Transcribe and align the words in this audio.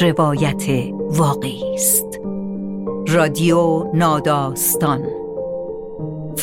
روایت 0.00 0.92
واقعی 0.98 1.74
است. 1.74 2.20
رادیو 3.08 3.90
ناداستان. 3.94 5.02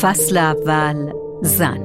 فصل 0.01 0.37
اول 0.37 1.13
زن. 1.41 1.79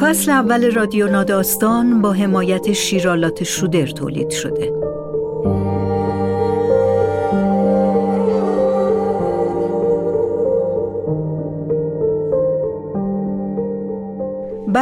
فصل 0.00 0.30
اول 0.30 0.70
رادیو 0.74 1.08
ناداستان 1.08 2.02
با 2.02 2.12
حمایت 2.12 2.72
شیرالات 2.72 3.44
شودر 3.44 3.86
تولید 3.86 4.30
شده. 4.30 4.85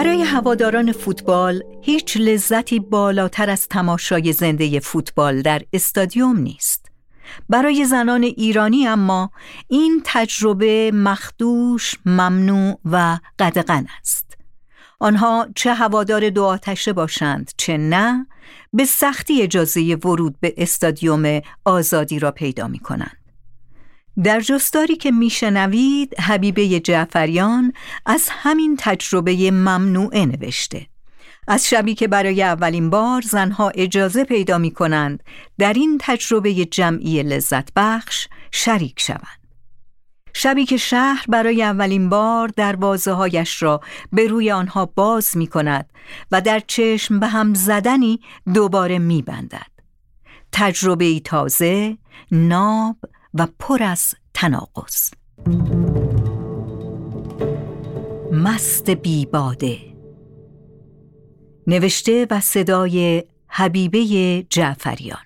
برای 0.04 0.22
هواداران 0.22 0.92
فوتبال 0.92 1.62
هیچ 1.82 2.16
لذتی 2.16 2.80
بالاتر 2.80 3.50
از 3.50 3.68
تماشای 3.68 4.32
زنده 4.32 4.80
فوتبال 4.80 5.42
در 5.42 5.62
استادیوم 5.72 6.38
نیست. 6.38 6.90
برای 7.48 7.84
زنان 7.84 8.22
ایرانی 8.22 8.86
اما 8.86 9.30
این 9.68 10.02
تجربه 10.04 10.90
مخدوش، 10.94 11.94
ممنوع 12.06 12.80
و 12.84 13.18
قدغن 13.38 13.86
است. 14.00 14.36
آنها 15.00 15.48
چه 15.56 15.74
هوادار 15.74 16.30
دو 16.30 16.44
آتشه 16.44 16.92
باشند 16.92 17.50
چه 17.56 17.76
نه 17.76 18.26
به 18.72 18.84
سختی 18.84 19.42
اجازه 19.42 19.94
ورود 20.04 20.40
به 20.40 20.54
استادیوم 20.56 21.40
آزادی 21.64 22.18
را 22.18 22.30
پیدا 22.30 22.68
می 22.68 22.78
کنند. 22.78 23.23
در 24.22 24.40
جستاری 24.40 24.96
که 24.96 25.10
میشنوید 25.10 26.20
حبیبه 26.20 26.80
جعفریان 26.80 27.72
از 28.06 28.28
همین 28.30 28.76
تجربه 28.78 29.50
ممنوعه 29.50 30.26
نوشته 30.26 30.86
از 31.48 31.68
شبی 31.68 31.94
که 31.94 32.08
برای 32.08 32.42
اولین 32.42 32.90
بار 32.90 33.22
زنها 33.22 33.68
اجازه 33.74 34.24
پیدا 34.24 34.58
می 34.58 34.70
کنند 34.70 35.22
در 35.58 35.72
این 35.72 35.98
تجربه 36.00 36.54
جمعی 36.54 37.22
لذت 37.22 37.68
بخش 37.76 38.28
شریک 38.50 39.00
شوند 39.00 39.44
شبی 40.34 40.64
که 40.64 40.76
شهر 40.76 41.24
برای 41.28 41.62
اولین 41.62 42.08
بار 42.08 42.48
دروازه 42.48 43.12
هایش 43.12 43.62
را 43.62 43.80
به 44.12 44.26
روی 44.26 44.50
آنها 44.50 44.86
باز 44.86 45.36
می 45.36 45.46
کند 45.46 45.90
و 46.30 46.40
در 46.40 46.60
چشم 46.66 47.20
به 47.20 47.26
هم 47.26 47.54
زدنی 47.54 48.20
دوباره 48.54 48.98
می 48.98 49.22
بندد. 49.22 49.70
تجربه 50.52 51.20
تازه، 51.20 51.98
ناب 52.30 52.96
و 53.34 53.46
پر 53.58 53.82
از 53.82 54.14
تناقض. 54.34 55.10
مست 58.32 58.90
بیباده. 58.90 59.78
نوشته 61.66 62.26
و 62.30 62.40
صدای 62.40 63.24
حبیبه 63.48 64.46
جعفریان. 64.50 65.18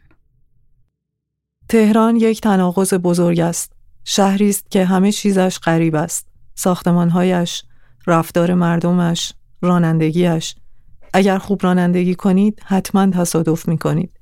تهران 1.68 2.16
یک 2.16 2.40
تناقض 2.40 2.94
بزرگ 2.94 3.40
است. 3.40 3.72
شهری 4.04 4.48
است 4.48 4.70
که 4.70 4.84
همه 4.84 5.12
چیزش 5.12 5.58
غریب 5.58 5.94
است. 5.94 6.26
ساختمانهایش 6.54 7.62
رفتار 8.06 8.54
مردمش 8.54 9.32
رانندگیش 9.62 10.56
اگر 11.12 11.38
خوب 11.38 11.60
رانندگی 11.64 12.14
کنید 12.14 12.62
حتما 12.64 13.10
تصادف 13.10 13.68
می 13.68 13.78
کنید 13.78 14.20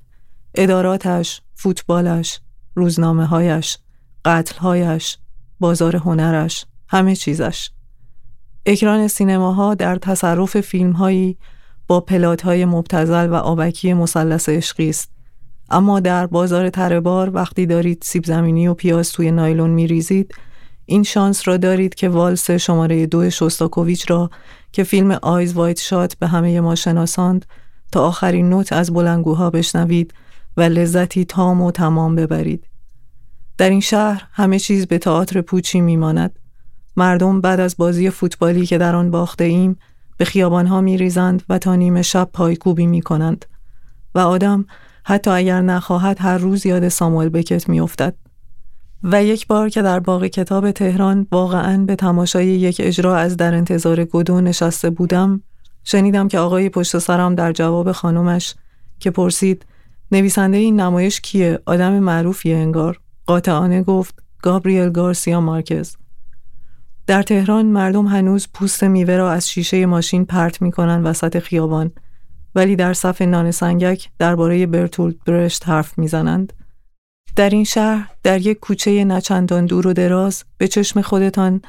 اداراتش 0.55 1.41
فوتبالش 1.55 2.39
روزنامه 2.77 3.25
هایش، 3.25 3.77
قتل 4.25 4.59
هایش، 4.59 5.17
بازار 5.59 5.95
هنرش، 5.95 6.65
همه 6.87 7.15
چیزش. 7.15 7.71
اکران 8.65 9.07
سینماها 9.07 9.75
در 9.75 9.95
تصرف 9.95 10.61
فیلم 10.61 10.91
هایی 10.91 11.37
با 11.87 12.01
plot 12.01 12.41
های 12.41 12.65
مبتذل 12.65 13.29
و 13.29 13.33
آبکی 13.33 13.93
مثلث 13.93 14.49
عشقی 14.49 14.89
است. 14.89 15.11
اما 15.69 15.99
در 15.99 16.27
بازار 16.27 16.69
تره‌بار 16.69 17.35
وقتی 17.35 17.65
دارید 17.65 18.01
سیب 18.05 18.25
زمینی 18.25 18.67
و 18.67 18.73
پیاز 18.73 19.11
توی 19.11 19.31
نایلون 19.31 19.69
می 19.69 19.87
ریزید 19.87 20.35
این 20.85 21.03
شانس 21.03 21.47
را 21.47 21.57
دارید 21.57 21.95
که 21.95 22.09
والس 22.09 22.51
شماره 22.51 23.05
دو 23.05 23.29
شوستاکوویچ 23.29 24.11
را 24.11 24.29
که 24.71 24.83
فیلم 24.83 25.11
Eyes 25.11 25.53
Wide 25.53 25.79
Shut 25.79 26.15
به 26.15 26.27
همه 26.27 26.61
ما 26.61 26.75
شناساند 26.75 27.45
تا 27.91 28.07
آخرین 28.07 28.49
نوت 28.49 28.73
از 28.73 28.93
بلنگوها 28.93 29.49
بشنوید 29.49 30.13
و 30.57 30.61
لذتی 30.61 31.25
تام 31.25 31.61
و 31.61 31.71
تمام 31.71 32.15
ببرید. 32.15 32.67
در 33.57 33.69
این 33.69 33.79
شهر 33.79 34.23
همه 34.31 34.59
چیز 34.59 34.87
به 34.87 34.97
تئاتر 34.97 35.41
پوچی 35.41 35.81
میماند. 35.81 36.39
مردم 36.97 37.41
بعد 37.41 37.59
از 37.59 37.77
بازی 37.77 38.09
فوتبالی 38.09 38.65
که 38.65 38.77
در 38.77 38.95
آن 38.95 39.11
باخته 39.11 39.43
ایم 39.43 39.77
به 40.17 40.25
خیابانها 40.25 40.81
می 40.81 40.97
ریزند 40.97 41.43
و 41.49 41.57
تا 41.57 41.75
نیمه 41.75 42.01
شب 42.01 42.29
پایکوبی 42.33 42.85
می 42.85 43.01
کنند 43.01 43.45
و 44.15 44.19
آدم 44.19 44.65
حتی 45.03 45.31
اگر 45.31 45.61
نخواهد 45.61 46.17
هر 46.21 46.37
روز 46.37 46.65
یاد 46.65 46.89
ساموئل 46.89 47.29
بکت 47.29 47.69
می 47.69 47.79
افتد. 47.79 48.15
و 49.03 49.23
یک 49.23 49.47
بار 49.47 49.69
که 49.69 49.81
در 49.81 49.99
باغ 49.99 50.25
کتاب 50.25 50.71
تهران 50.71 51.27
واقعا 51.31 51.77
به 51.85 51.95
تماشای 51.95 52.47
یک 52.47 52.81
اجرا 52.83 53.17
از 53.17 53.37
در 53.37 53.53
انتظار 53.53 54.05
گدو 54.05 54.41
نشسته 54.41 54.89
بودم 54.89 55.41
شنیدم 55.83 56.27
که 56.27 56.39
آقای 56.39 56.69
پشت 56.69 56.97
سرم 56.97 57.35
در 57.35 57.51
جواب 57.51 57.91
خانمش 57.91 58.55
که 58.99 59.11
پرسید 59.11 59.65
نویسنده 60.11 60.57
این 60.57 60.79
نمایش 60.79 61.21
کیه؟ 61.21 61.59
آدم 61.65 61.99
معروفیه 61.99 62.57
انگار. 62.57 62.99
قاطعانه 63.25 63.83
گفت 63.83 64.23
گابریل 64.41 64.89
گارسیا 64.89 65.41
مارکز. 65.41 65.95
در 67.07 67.23
تهران 67.23 67.65
مردم 67.65 68.05
هنوز 68.05 68.47
پوست 68.53 68.83
میوه 68.83 69.17
را 69.17 69.31
از 69.31 69.49
شیشه 69.49 69.85
ماشین 69.85 70.25
پرت 70.25 70.61
می‌کنن 70.61 71.03
وسط 71.03 71.39
خیابان. 71.39 71.91
ولی 72.55 72.75
در 72.75 72.93
صف 72.93 73.21
نان 73.21 73.51
سنگک 73.51 74.09
درباره 74.19 74.65
برتولد 74.65 75.23
برشت 75.23 75.69
حرف 75.69 75.97
می‌زنند. 75.97 76.53
در 77.35 77.49
این 77.49 77.63
شهر 77.63 78.11
در 78.23 78.41
یک 78.41 78.59
کوچه 78.59 79.05
نچندان 79.05 79.65
دور 79.65 79.87
و 79.87 79.93
دراز 79.93 80.43
به 80.57 80.67
چشم 80.67 81.01
خودتان 81.01 81.61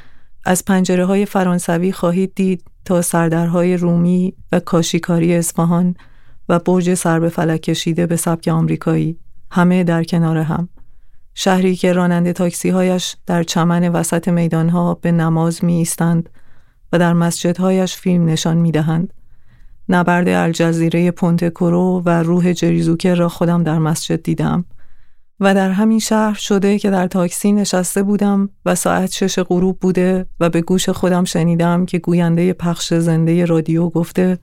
از 0.44 0.64
پنجره 0.64 1.04
های 1.04 1.26
فرانسوی 1.26 1.92
خواهید 1.92 2.34
دید 2.34 2.64
تا 2.84 3.02
سردرهای 3.02 3.76
رومی 3.76 4.34
و 4.52 4.60
کاشیکاری 4.60 5.34
اصفهان 5.34 5.94
و 6.48 6.58
برج 6.58 6.94
سر 6.94 7.20
به 7.20 7.28
فلک 7.28 7.60
کشیده 7.60 8.06
به 8.06 8.16
سبک 8.16 8.48
آمریکایی 8.48 9.18
همه 9.50 9.84
در 9.84 10.04
کنار 10.04 10.36
هم 10.36 10.68
شهری 11.34 11.76
که 11.76 11.92
راننده 11.92 12.32
تاکسی 12.32 12.68
هایش 12.68 13.16
در 13.26 13.42
چمن 13.42 13.88
وسط 13.88 14.28
میدانها 14.28 14.94
به 14.94 15.12
نماز 15.12 15.64
می 15.64 15.74
ایستند 15.74 16.28
و 16.92 16.98
در 16.98 17.12
مسجدهایش 17.12 17.96
فیلم 17.96 18.24
نشان 18.24 18.56
می 18.56 18.72
دهند. 18.72 19.14
نبرد 19.88 20.28
الجزیره 20.28 21.10
پونت 21.10 21.48
کورو 21.48 22.02
و 22.06 22.10
روح 22.22 22.52
جریزوکر 22.52 23.14
را 23.14 23.28
خودم 23.28 23.62
در 23.62 23.78
مسجد 23.78 24.22
دیدم 24.22 24.64
و 25.40 25.54
در 25.54 25.70
همین 25.70 25.98
شهر 25.98 26.34
شده 26.34 26.78
که 26.78 26.90
در 26.90 27.06
تاکسی 27.06 27.52
نشسته 27.52 28.02
بودم 28.02 28.48
و 28.64 28.74
ساعت 28.74 29.10
شش 29.10 29.38
غروب 29.38 29.78
بوده 29.80 30.26
و 30.40 30.50
به 30.50 30.60
گوش 30.60 30.88
خودم 30.88 31.24
شنیدم 31.24 31.86
که 31.86 31.98
گوینده 31.98 32.52
پخش 32.52 32.94
زنده 32.94 33.44
رادیو 33.44 33.88
گفته 33.88 34.38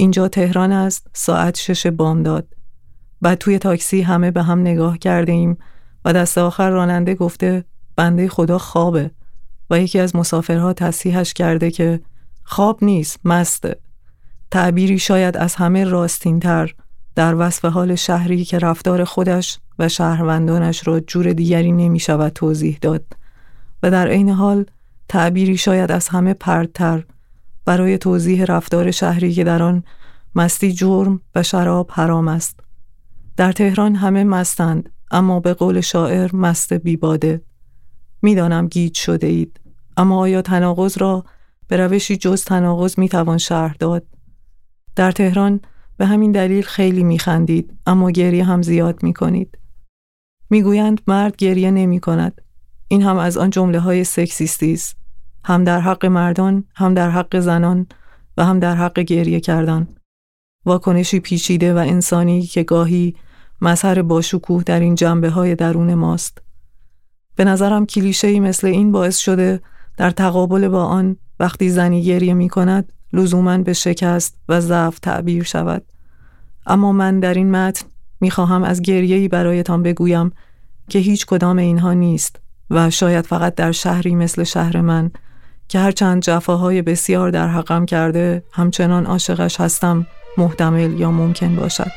اینجا 0.00 0.28
تهران 0.28 0.72
است. 0.72 1.06
ساعت 1.12 1.56
شش 1.56 1.86
بامداد 1.86 2.46
و 3.22 3.34
توی 3.34 3.58
تاکسی 3.58 4.02
همه 4.02 4.30
به 4.30 4.42
هم 4.42 4.60
نگاه 4.60 4.98
کرده 4.98 5.32
ایم 5.32 5.58
و 6.04 6.12
دست 6.12 6.38
آخر 6.38 6.70
راننده 6.70 7.14
گفته 7.14 7.64
بنده 7.96 8.28
خدا 8.28 8.58
خوابه. 8.58 9.10
و 9.70 9.80
یکی 9.80 9.98
از 9.98 10.16
مسافرها 10.16 10.72
تصحیحش 10.72 11.34
کرده 11.34 11.70
که 11.70 12.00
خواب 12.42 12.84
نیست 12.84 13.20
مسته. 13.24 13.80
تعبیری 14.50 14.98
شاید 14.98 15.36
از 15.36 15.54
همه 15.54 15.84
راستینتر. 15.84 16.74
در 17.14 17.34
وصف 17.38 17.64
حال 17.64 17.94
شهری 17.94 18.44
که 18.44 18.58
رفتار 18.58 19.04
خودش 19.04 19.58
و 19.78 19.88
شهروندانش 19.88 20.86
را 20.86 21.00
جور 21.00 21.32
دیگری 21.32 21.72
نمی 21.72 22.00
شود 22.00 22.32
توضیح 22.32 22.78
داد. 22.80 23.04
و 23.82 23.90
در 23.90 24.08
عین 24.08 24.28
حال 24.28 24.64
تعبیری 25.08 25.56
شاید 25.56 25.92
از 25.92 26.08
همه 26.08 26.34
پرتر 26.34 27.04
برای 27.64 27.98
توضیح 27.98 28.44
رفتار 28.44 28.90
شهری 28.90 29.32
که 29.32 29.44
در 29.44 29.62
آن 29.62 29.84
مستی 30.34 30.72
جرم 30.72 31.20
و 31.34 31.42
شراب 31.42 31.90
حرام 31.90 32.28
است. 32.28 32.60
در 33.36 33.52
تهران 33.52 33.94
همه 33.94 34.24
مستند 34.24 34.92
اما 35.10 35.40
به 35.40 35.54
قول 35.54 35.80
شاعر 35.80 36.36
مست 36.36 36.72
بیباده. 36.72 37.42
می‌دانم 38.22 38.68
گیج 38.68 38.96
شده 38.96 39.26
اید 39.26 39.60
اما 39.96 40.18
آیا 40.18 40.42
تناقض 40.42 40.98
را 40.98 41.24
به 41.68 41.76
روشی 41.76 42.16
جز 42.16 42.44
تناقض 42.44 42.98
می‌توان 42.98 43.38
شرح 43.38 43.74
داد؟ 43.78 44.06
در 44.96 45.12
تهران 45.12 45.60
به 45.96 46.06
همین 46.06 46.32
دلیل 46.32 46.62
خیلی 46.62 47.04
میخندید 47.04 47.78
اما 47.86 48.10
گریه 48.10 48.44
هم 48.44 48.62
زیاد 48.62 49.02
می‌کنید. 49.02 49.58
می‌گویند 50.50 51.00
مرد 51.06 51.36
گریه 51.36 51.70
نمی 51.70 52.00
کند 52.00 52.40
این 52.88 53.02
هم 53.02 53.16
از 53.16 53.36
آن 53.36 53.50
جمله 53.50 53.80
های 53.80 54.04
سکسیستی 54.04 54.72
است. 54.72 54.99
هم 55.50 55.64
در 55.64 55.80
حق 55.80 56.06
مردان 56.06 56.64
هم 56.74 56.94
در 56.94 57.10
حق 57.10 57.38
زنان 57.40 57.86
و 58.36 58.44
هم 58.44 58.58
در 58.58 58.74
حق 58.74 59.00
گریه 59.00 59.40
کردن. 59.40 59.88
واکنشی 60.66 61.20
پیچیده 61.20 61.74
و 61.74 61.76
انسانی 61.76 62.42
که 62.42 62.62
گاهی 62.62 63.14
مظهر 63.60 64.02
باشکوه 64.02 64.62
در 64.62 64.80
این 64.80 64.94
جنبه 64.94 65.30
های 65.30 65.54
درون 65.54 65.94
ماست. 65.94 66.38
به 67.36 67.44
نظرم 67.44 67.86
کلیشه 67.86 68.40
مثل 68.40 68.66
این 68.66 68.92
باعث 68.92 69.18
شده 69.18 69.60
در 69.96 70.10
تقابل 70.10 70.68
با 70.68 70.84
آن 70.84 71.16
وقتی 71.40 71.70
زنی 71.70 72.02
گریه 72.02 72.34
می 72.34 72.48
کند 72.48 72.92
لزوما 73.12 73.58
به 73.58 73.72
شکست 73.72 74.38
و 74.48 74.60
ضعف 74.60 74.98
تعبیر 74.98 75.42
شود. 75.42 75.84
اما 76.66 76.92
من 76.92 77.20
در 77.20 77.34
این 77.34 77.50
متن 77.50 77.86
می‌خواهم 78.20 78.62
از 78.62 78.82
گریهی 78.82 79.28
برایتان 79.28 79.82
بگویم 79.82 80.32
که 80.88 80.98
هیچ 80.98 81.26
کدام 81.26 81.58
اینها 81.58 81.92
نیست 81.92 82.40
و 82.70 82.90
شاید 82.90 83.26
فقط 83.26 83.54
در 83.54 83.72
شهری 83.72 84.14
مثل 84.14 84.44
شهر 84.44 84.80
من 84.80 85.10
که 85.70 85.78
هرچند 85.78 86.22
جفاهای 86.22 86.82
بسیار 86.82 87.30
در 87.30 87.48
حقم 87.48 87.86
کرده 87.86 88.42
همچنان 88.52 89.06
عاشقش 89.06 89.60
هستم 89.60 90.06
محتمل 90.36 91.00
یا 91.00 91.10
ممکن 91.10 91.56
باشد. 91.56 91.90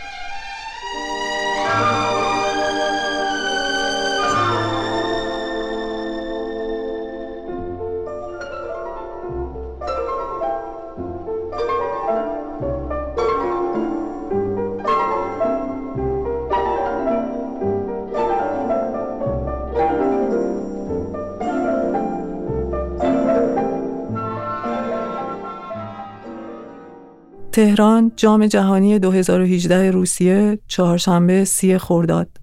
تهران 27.53 28.11
جام 28.15 28.47
جهانی 28.47 28.99
2018 28.99 29.91
روسیه 29.91 30.59
چهارشنبه 30.67 31.45
سی 31.45 31.77
خورداد 31.77 32.37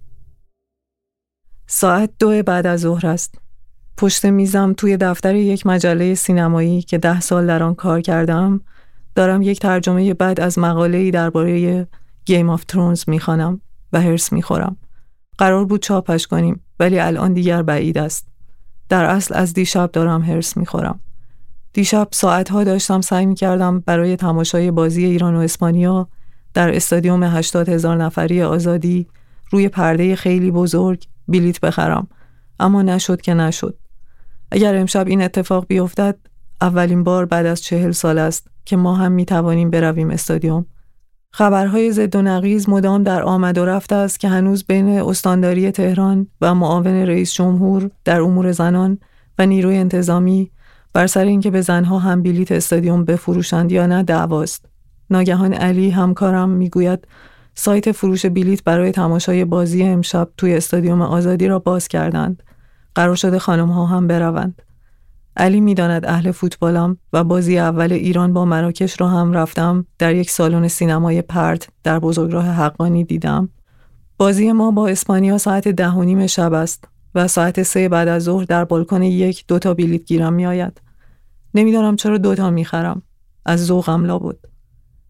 ساعت 1.66 2.10
دو 2.18 2.42
بعد 2.42 2.66
از 2.66 2.80
ظهر 2.80 3.06
است. 3.06 3.34
پشت 3.96 4.26
میزم 4.26 4.74
توی 4.76 4.96
دفتر 4.96 5.34
یک 5.34 5.66
مجله 5.66 6.14
سینمایی 6.14 6.82
که 6.82 6.98
ده 6.98 7.20
سال 7.20 7.46
در 7.46 7.62
آن 7.62 7.74
کار 7.74 8.00
کردم 8.00 8.60
دارم 9.14 9.42
یک 9.42 9.60
ترجمه 9.60 10.14
بد 10.14 10.40
از 10.40 10.58
مقاله‌ای 10.58 11.10
درباره 11.10 11.86
Game 12.24 12.50
of 12.50 12.64
Thrones 12.64 13.04
می‌خوانم 13.06 13.60
و 13.92 14.00
حرص 14.00 14.32
می‌خورم. 14.32 14.76
قرار 15.38 15.64
بود 15.64 15.82
چاپش 15.82 16.26
کنیم 16.26 16.60
ولی 16.80 16.98
الان 16.98 17.32
دیگر 17.32 17.62
بعید 17.62 17.98
است. 17.98 18.28
در 18.88 19.04
اصل 19.04 19.34
از 19.34 19.54
دیشب 19.54 19.90
دارم 19.92 20.22
حرص 20.22 20.56
می‌خورم. 20.56 21.00
دیشب 21.72 22.08
ساعتها 22.10 22.64
داشتم 22.64 23.00
سعی 23.00 23.26
می 23.26 23.34
کردم 23.34 23.80
برای 23.80 24.16
تماشای 24.16 24.70
بازی 24.70 25.04
ایران 25.04 25.36
و 25.36 25.38
اسپانیا 25.38 26.08
در 26.54 26.76
استادیوم 26.76 27.22
80 27.22 27.68
هزار 27.68 27.96
نفری 27.96 28.42
آزادی 28.42 29.06
روی 29.50 29.68
پرده 29.68 30.16
خیلی 30.16 30.50
بزرگ 30.50 31.04
بلیت 31.28 31.60
بخرم. 31.60 32.08
اما 32.60 32.82
نشد 32.82 33.20
که 33.20 33.34
نشد. 33.34 33.78
اگر 34.50 34.76
امشب 34.76 35.06
این 35.06 35.22
اتفاق 35.22 35.66
بیفتد 35.66 36.18
اولین 36.60 37.04
بار 37.04 37.26
بعد 37.26 37.46
از 37.46 37.62
چهل 37.62 37.90
سال 37.90 38.18
است 38.18 38.48
که 38.64 38.76
ما 38.76 38.94
هم 38.94 39.12
می 39.12 39.24
توانیم 39.24 39.70
برویم 39.70 40.10
استادیوم. 40.10 40.66
خبرهای 41.32 41.92
ضد 41.92 42.16
و 42.16 42.22
نقیز 42.22 42.68
مدام 42.68 43.02
در 43.02 43.22
آمد 43.22 43.58
و 43.58 43.64
رفت 43.64 43.92
است 43.92 44.20
که 44.20 44.28
هنوز 44.28 44.64
بین 44.64 44.88
استانداری 44.88 45.70
تهران 45.70 46.26
و 46.40 46.54
معاون 46.54 46.94
رئیس 46.94 47.32
جمهور 47.32 47.90
در 48.04 48.20
امور 48.20 48.52
زنان 48.52 48.98
و 49.38 49.46
نیروی 49.46 49.76
انتظامی 49.76 50.50
بر 50.92 51.06
سر 51.06 51.24
اینکه 51.24 51.50
به 51.50 51.60
زنها 51.60 51.98
هم 51.98 52.22
بلیت 52.22 52.52
استادیوم 52.52 53.04
بفروشند 53.04 53.72
یا 53.72 53.86
نه 53.86 54.02
دعواست. 54.02 54.64
ناگهان 55.10 55.52
علی 55.52 55.90
همکارم 55.90 56.48
می‌گوید 56.48 57.08
سایت 57.54 57.92
فروش 57.92 58.26
بلیت 58.26 58.64
برای 58.64 58.92
تماشای 58.92 59.44
بازی 59.44 59.82
امشب 59.82 60.28
توی 60.36 60.54
استادیوم 60.54 61.02
آزادی 61.02 61.48
را 61.48 61.58
باز 61.58 61.88
کردند. 61.88 62.42
قرار 62.94 63.14
شده 63.14 63.38
خانم 63.38 63.68
ها 63.68 63.86
هم 63.86 64.06
بروند. 64.06 64.62
علی 65.36 65.60
می‌داند 65.60 66.06
اهل 66.06 66.30
فوتبالم 66.30 66.96
و 67.12 67.24
بازی 67.24 67.58
اول 67.58 67.92
ایران 67.92 68.32
با 68.32 68.44
مراکش 68.44 69.00
را 69.00 69.08
هم 69.08 69.32
رفتم. 69.32 69.86
در 69.98 70.14
یک 70.14 70.30
سالن 70.30 70.68
سینمای 70.68 71.22
پرت 71.22 71.68
در 71.84 71.98
بزرگراه 71.98 72.46
حقانی 72.46 73.04
دیدم. 73.04 73.48
بازی 74.18 74.52
ما 74.52 74.70
با 74.70 74.88
اسپانیا 74.88 75.38
ساعت 75.38 75.68
ده 75.68 75.90
و 75.90 76.02
نیم 76.02 76.26
شب 76.26 76.52
است. 76.52 76.88
و 77.14 77.28
ساعت 77.28 77.62
سه 77.62 77.88
بعد 77.88 78.08
از 78.08 78.22
ظهر 78.22 78.44
در 78.44 78.64
بالکن 78.64 79.02
یک 79.02 79.44
دو 79.48 79.58
تا 79.58 79.74
بلیت 79.74 80.04
گیرم 80.04 80.32
میآید. 80.32 80.80
نمی‌دانم 81.54 81.96
چرا 81.96 82.18
دوتا 82.18 82.50
می‌خرم. 82.50 83.02
از 83.44 83.66
ذوقم 83.66 84.18
بود. 84.18 84.38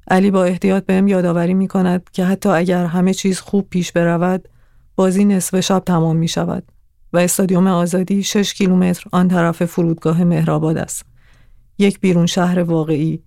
علی 0.08 0.30
با 0.30 0.44
احتیاط 0.44 0.84
بهم 0.86 1.08
یادآوری 1.08 1.54
می 1.54 1.68
کند 1.68 2.10
که 2.12 2.24
حتی 2.24 2.48
اگر 2.48 2.84
همه 2.84 3.14
چیز 3.14 3.40
خوب 3.40 3.66
پیش 3.70 3.92
برود 3.92 4.48
بازی 4.96 5.24
نصف 5.24 5.60
شب 5.60 5.82
تمام 5.86 6.16
می 6.16 6.28
شود 6.28 6.62
و 7.12 7.18
استادیوم 7.18 7.66
آزادی 7.66 8.22
6 8.22 8.54
کیلومتر 8.54 9.04
آن 9.12 9.28
طرف 9.28 9.64
فرودگاه 9.64 10.24
مهرآباد 10.24 10.78
است. 10.78 11.04
یک 11.78 12.00
بیرون 12.00 12.26
شهر 12.26 12.62
واقعی. 12.62 13.22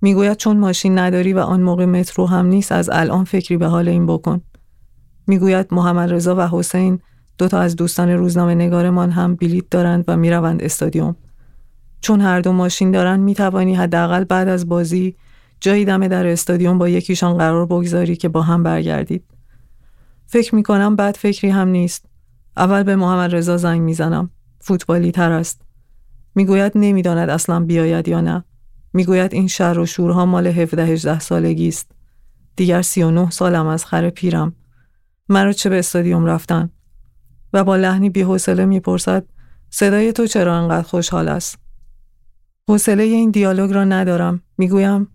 می‌گوید 0.00 0.36
چون 0.36 0.56
ماشین 0.56 0.98
نداری 0.98 1.32
و 1.32 1.38
آن 1.38 1.62
موقع 1.62 1.84
مترو 1.84 2.26
هم 2.26 2.46
نیست 2.46 2.72
از 2.72 2.90
الان 2.92 3.24
فکری 3.24 3.56
به 3.56 3.66
حال 3.66 3.88
این 3.88 4.06
بکن. 4.06 4.40
می‌گوید 5.26 5.66
محمد 5.70 6.12
رضا 6.12 6.36
و 6.36 6.40
حسین 6.40 6.98
دو 7.38 7.48
تا 7.48 7.60
از 7.60 7.76
دوستان 7.76 8.10
روزنامه 8.10 8.54
نگارمان 8.54 9.10
هم 9.10 9.34
بلیت 9.34 9.64
دارند 9.70 10.04
و 10.08 10.16
می‌روند 10.16 10.62
استادیوم. 10.62 11.16
چون 12.00 12.20
هر 12.20 12.40
دو 12.40 12.52
ماشین 12.52 12.90
دارند 12.90 13.20
می 13.20 13.34
توانی 13.34 13.74
حداقل 13.74 14.24
بعد 14.24 14.48
از 14.48 14.68
بازی 14.68 15.16
جایی 15.60 15.84
دم 15.84 16.08
در 16.08 16.26
استادیوم 16.26 16.78
با 16.78 16.88
یکیشان 16.88 17.38
قرار 17.38 17.66
بگذاری 17.66 18.16
که 18.16 18.28
با 18.28 18.42
هم 18.42 18.62
برگردید. 18.62 19.24
فکر 20.26 20.54
می 20.54 20.62
کنم 20.62 20.96
بد 20.96 21.16
فکری 21.16 21.50
هم 21.50 21.68
نیست. 21.68 22.06
اول 22.56 22.82
به 22.82 22.96
محمد 22.96 23.34
رضا 23.34 23.56
زنگ 23.56 23.80
می‌زنم. 23.80 24.30
فوتبالی 24.60 25.12
تر 25.12 25.32
است. 25.32 25.62
می‌گوید 26.34 26.72
نمی‌داند 26.74 27.30
اصلا 27.30 27.60
بیاید 27.60 28.08
یا 28.08 28.20
نه. 28.20 28.44
می‌گوید 28.92 29.34
این 29.34 29.48
شر 29.48 29.78
و 29.78 29.86
شورها 29.86 30.26
مال 30.26 30.46
17 30.46 30.84
18 30.84 31.20
سالگی 31.20 31.68
است. 31.68 31.90
دیگر 32.56 32.82
39 32.82 33.30
سالم 33.30 33.66
از 33.66 33.84
خر 33.84 34.10
پیرم. 34.10 34.52
مرا 35.28 35.52
چه 35.52 35.70
به 35.70 35.78
استادیوم 35.78 36.26
رفتن؟ 36.26 36.70
و 37.54 37.64
با 37.64 37.76
لحنی 37.76 38.10
بی‌حوصله 38.10 38.64
می‌پرسد 38.64 39.24
صدای 39.70 40.12
تو 40.12 40.26
چرا 40.26 40.56
انقدر 40.56 40.82
خوشحال 40.82 41.28
است؟ 41.28 41.58
حوصله 42.68 43.02
این 43.02 43.30
دیالوگ 43.30 43.72
را 43.72 43.84
ندارم. 43.84 44.42
می‌گویم 44.58 45.08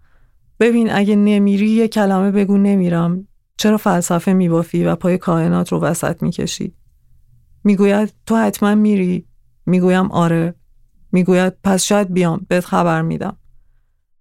ببین 0.60 0.92
اگه 0.92 1.16
نمیری 1.16 1.70
یه 1.70 1.88
کلمه 1.88 2.32
بگو 2.32 2.58
نمیرم. 2.58 3.28
چرا 3.58 3.78
فلسفه 3.78 4.34
میبافی 4.34 4.84
و 4.84 4.96
پای 4.96 5.18
کائنات 5.18 5.72
رو 5.72 5.80
وسط 5.80 6.24
می‌کشی؟ 6.24 6.74
می‌گوید 7.64 8.14
تو 8.26 8.36
حتما 8.36 8.76
میری. 8.76 9.26
می‌گویم 9.66 10.12
آره. 10.12 10.56
می‌گوید 11.12 11.54
پس 11.64 11.84
شاید 11.84 12.14
بیام 12.14 12.46
بهت 12.48 12.66
خبر 12.66 13.02
میدم. 13.02 13.38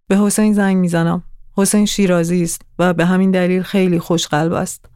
به 0.08 0.18
حسین 0.18 0.52
زنگ 0.52 0.76
می‌زنم. 0.76 1.22
حسین 1.56 1.86
شیرازی 1.86 2.42
است 2.42 2.62
و 2.78 2.94
به 2.94 3.06
همین 3.06 3.30
دلیل 3.30 3.62
خیلی 3.62 3.98
خوشقلب 3.98 4.52
است. 4.52 4.88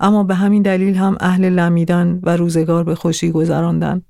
اما 0.00 0.24
به 0.24 0.34
همین 0.34 0.62
دلیل 0.62 0.94
هم 0.94 1.16
اهل 1.20 1.44
لمیدن 1.44 2.20
و 2.22 2.36
روزگار 2.36 2.84
به 2.84 2.94
خوشی 2.94 3.30
گذراندن. 3.30 4.02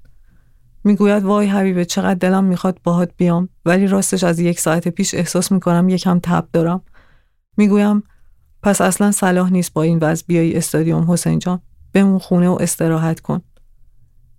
می‌گوید 0.84 1.22
وای 1.22 1.46
حبیبه 1.46 1.84
چقدر 1.84 2.14
دلم 2.14 2.44
می‌خواد 2.44 2.80
باهات 2.84 3.10
بیام 3.16 3.48
ولی 3.64 3.86
راستش 3.86 4.24
از 4.24 4.38
یک 4.40 4.60
ساعت 4.60 4.88
پیش 4.88 5.14
احساس 5.14 5.52
می‌کنم 5.52 5.88
یکم 5.88 6.18
تب 6.18 6.48
دارم. 6.52 6.80
می‌گویم 7.56 8.02
پس 8.62 8.80
اصلا 8.80 9.10
صلاح 9.10 9.50
نیست 9.50 9.72
با 9.72 9.82
این 9.82 9.98
وضع 9.98 10.24
بیای 10.26 10.56
استادیوم 10.56 11.10
حسین 11.10 11.38
جان. 11.38 11.60
بمون 11.92 12.18
خونه 12.18 12.48
و 12.48 12.58
استراحت 12.60 13.20
کن. 13.20 13.40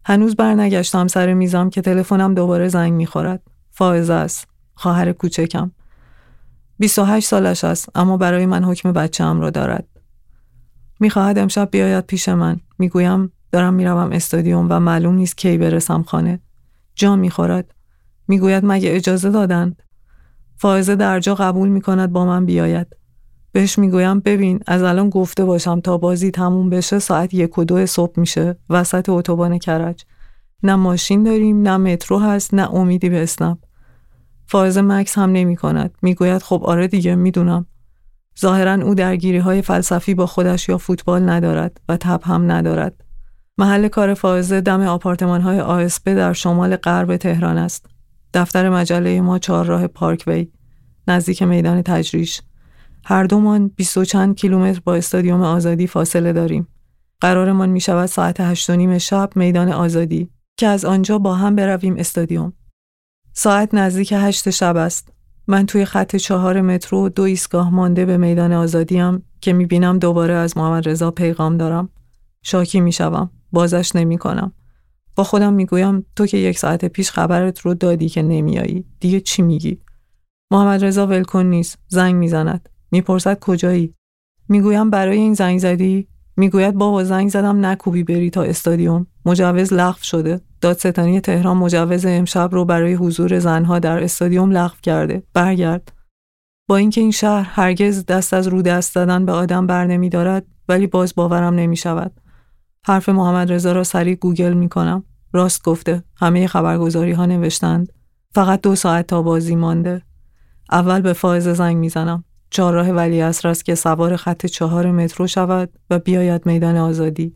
هنوز 0.06 0.36
برنگشتم 0.36 1.08
سر 1.08 1.34
میزم 1.34 1.70
که 1.70 1.82
تلفنم 1.82 2.34
دوباره 2.34 2.68
زنگ 2.68 2.94
می‌خورد. 2.94 3.42
فائزه 3.72 4.14
است 4.14 4.48
خواهر 4.76 5.12
کوچکم. 5.12 5.72
28 6.80 7.28
سالش 7.28 7.64
است 7.64 7.90
اما 7.96 8.18
برای 8.18 8.46
من 8.46 8.64
حکم 8.64 8.92
بچه 8.92 9.24
هم 9.24 9.42
را 9.42 9.50
دارد. 9.50 9.88
می‌خواهد 11.00 11.38
امشب 11.38 11.70
بیاید 11.72 12.06
پیش 12.06 12.30
من. 12.30 12.60
می‌گویم 12.80 13.32
دارم 13.52 13.74
می‌روم 13.74 14.12
استادیوم 14.12 14.68
و 14.70 14.80
معلوم 14.80 15.16
نیست 15.16 15.38
کی 15.38 15.58
برسم 15.58 16.04
خانه. 16.04 16.40
جا 16.96 17.16
می‌خورد. 17.16 17.74
می‌گوید 18.28 18.64
مگه 18.66 18.96
اجازه 18.96 19.30
دادند؟ 19.30 19.84
فائزه 20.56 20.96
در 20.96 21.20
جا 21.20 21.36
قبول 21.36 21.70
می‌کند 21.70 22.12
با 22.12 22.26
من 22.26 22.46
بیاید. 22.46 22.88
بهش 23.52 23.80
می‌گویم 23.80 24.20
ببین 24.20 24.60
از 24.68 24.84
الان 24.84 25.10
گفته 25.10 25.46
باشم 25.46 25.80
تا 25.80 25.98
بازی 25.98 26.32
تموم 26.32 26.70
بشه 26.70 27.00
ساعت 27.00 27.34
یک 27.34 27.58
و 27.58 27.64
دو 27.64 27.86
صبح 27.86 28.20
میشه. 28.20 28.58
وسط 28.70 29.10
اتوبان 29.10 29.58
کرج. 29.58 30.06
نه 30.64 30.76
ماشین 30.76 31.24
داریم 31.24 31.62
نه 31.62 31.78
مترو 31.78 32.20
هست 32.20 32.54
نه 32.54 32.74
امیدی 32.74 33.10
به 33.10 33.24
اسنپ. 33.24 33.58
فائزه 34.48 34.82
مکس 34.82 35.18
هم 35.18 35.32
نمی 35.32 35.56
کند 35.56 35.96
می‌گوید 36.02 36.42
خب 36.42 36.64
آره 36.64 36.88
دیگه 36.88 37.16
می‌دونم. 37.16 37.66
ظاهرا 38.42 38.74
او 38.74 38.96
درگیری 38.96 39.38
های 39.38 39.62
فلسفی 39.62 40.14
با 40.14 40.26
خودش 40.26 40.70
یا 40.70 40.78
فوتبال 40.78 41.30
ندارد 41.30 41.82
و 41.90 41.98
تب 41.98 42.22
هم 42.24 42.52
ندارد. 42.52 43.04
محل 43.58 43.88
کار 43.88 44.14
فائزه 44.14 44.62
دم 44.62 44.82
آپارتمان 44.82 45.42
های 45.42 45.60
آسپه 45.60 46.16
در 46.16 46.34
شمال 46.34 46.76
غرب 46.76 47.18
تهران 47.18 47.58
است. 47.58 47.86
دفتر 48.34 48.70
مجله 48.70 49.22
ما 49.22 49.40
چهار 49.40 49.66
راه 49.66 49.88
پارکوی 49.88 50.48
نزدیک 51.08 51.44
میدان 51.44 51.82
تجریش. 51.82 52.42
هر 53.06 53.24
دومان 53.24 53.68
بیست 53.68 53.98
و 53.98 54.06
چند 54.06 54.36
کیلومتر 54.36 54.82
با 54.86 54.96
استادیوم 54.96 55.42
آزادی 55.42 55.88
فاصله 55.88 56.34
داریم. 56.34 56.68
قرارمان 57.22 57.70
می 57.70 57.82
شود 57.82 58.06
ساعت 58.06 58.40
هشت 58.40 58.70
و 58.70 58.76
نیم 58.76 58.98
شب 58.98 59.30
میدان 59.36 59.72
آزادی 59.72 60.30
که 60.58 60.68
از 60.68 60.86
آنجا 60.86 61.18
با 61.18 61.36
هم 61.36 61.56
برویم 61.56 61.96
استادیوم. 61.98 62.54
ساعت 63.34 63.74
نزدیک 63.74 64.14
هشت 64.18 64.50
شب 64.50 64.76
است. 64.76 65.14
من 65.50 65.66
توی 65.66 65.86
خط 65.86 66.16
چهار 66.16 66.62
مترو 66.62 67.10
دو 67.10 67.24
ایستگاه 67.24 67.74
مانده 67.74 68.06
به 68.06 68.18
میدان 68.18 68.54
آزادیم 68.54 69.24
که 69.42 69.54
می‌بینم 69.54 70.00
دوباره 70.00 70.34
از 70.34 70.58
محمد 70.58 70.90
رضا 70.90 71.12
پیغام 71.12 71.58
دارم. 71.58 71.90
شاکی 72.42 72.80
می‌شوم. 72.80 73.30
بازش 73.52 73.96
نمی 73.96 74.18
کنم. 74.18 74.54
با 75.16 75.24
خودم 75.24 75.54
می‌گویم 75.54 76.06
تو 76.16 76.26
که 76.26 76.38
یک 76.38 76.60
ساعت 76.60 76.86
پیش 76.86 77.12
خبرت 77.12 77.60
رو 77.60 77.74
دادی 77.74 78.10
که 78.10 78.22
نمیایی. 78.22 78.86
دیگه 79.00 79.20
چی 79.20 79.42
میگی؟ 79.42 79.78
محمد 80.52 80.86
رضا 80.86 81.08
ولکن 81.08 81.46
نیست. 81.46 81.80
زنگ 81.88 82.16
می‌زند. 82.16 82.70
می‌پرسد 82.92 83.40
کجایی؟ 83.40 83.94
می‌گویم 84.50 84.90
برای 84.90 85.18
این 85.18 85.34
زنگ 85.34 85.60
زدی؟ 85.60 86.08
می‌گوید 86.38 86.76
بابا 86.76 87.04
زنگ 87.04 87.30
زدم 87.30 87.66
نکوبی 87.66 88.04
بری 88.04 88.30
تا 88.30 88.44
استادیوم. 88.44 89.08
مجوز 89.30 89.74
لغو 89.74 90.00
شده. 90.02 90.42
دادستانی 90.62 91.22
تهران 91.22 91.58
مجوز 91.58 92.06
امشب 92.06 92.50
رو 92.52 92.66
برای 92.66 92.94
حضور 92.94 93.40
زنها 93.40 93.80
در 93.80 94.04
استادیوم 94.04 94.52
لغو 94.52 94.76
کرده. 94.84 95.24
برگرد. 95.34 95.92
با 96.68 96.76
اینکه 96.76 97.02
این 97.02 97.12
شهر 97.12 97.48
هرگز 97.50 98.06
دست 98.06 98.34
از 98.34 98.48
رو 98.48 98.62
دست 98.62 98.96
دادن 98.96 99.26
به 99.26 99.32
آدم 99.32 99.68
بر 99.68 99.86
نمی 99.86 100.10
دارد 100.10 100.46
ولی 100.70 100.88
باز 100.88 101.16
باورم 101.16 101.54
نمی 101.54 101.78
شود. 101.78 102.12
حرف 102.86 103.10
محمد 103.10 103.52
رضا 103.52 103.72
را 103.72 103.84
سریع 103.84 104.16
گوگل 104.16 104.54
می 104.54 104.70
کنم. 104.70 105.04
راست 105.34 105.64
گفته. 105.64 106.04
همه 106.16 106.48
خبرگزاری 106.48 107.12
ها 107.12 107.26
نوشتند. 107.26 107.94
فقط 108.36 108.62
دو 108.62 108.76
ساعت 108.76 109.08
تا 109.08 109.22
بازی 109.22 109.56
مانده. 109.56 110.02
اول 110.72 111.02
به 111.02 111.14
فائز 111.14 111.48
زنگ 111.48 111.78
می‌زنم. 111.78 112.24
چهارراه 112.50 112.90
ولی 112.90 113.22
است 113.22 113.66
که 113.66 113.76
سوار 113.76 114.16
خط 114.16 114.46
چهار 114.46 114.92
مترو 114.92 115.28
شود 115.28 115.70
و 115.90 116.00
بیاید 116.00 116.46
میدان 116.46 116.78
آزادی. 116.78 117.36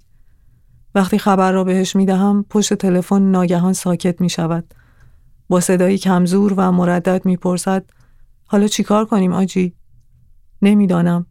وقتی 0.95 1.17
خبر 1.17 1.51
را 1.51 1.63
بهش 1.63 1.95
می 1.95 2.05
دهم 2.05 2.45
پشت 2.49 2.73
تلفن 2.73 3.21
ناگهان 3.21 3.73
ساکت 3.73 4.21
می 4.21 4.29
شود. 4.29 4.73
با 5.49 5.59
صدایی 5.59 5.97
کمزور 5.97 6.53
و 6.57 6.71
مردد 6.71 7.25
می 7.25 7.37
پرسد 7.37 7.85
حالا 8.45 8.67
چیکار 8.67 9.05
کنیم 9.05 9.33
آجی؟ 9.33 9.75
نمی‌دانم. 10.61 11.25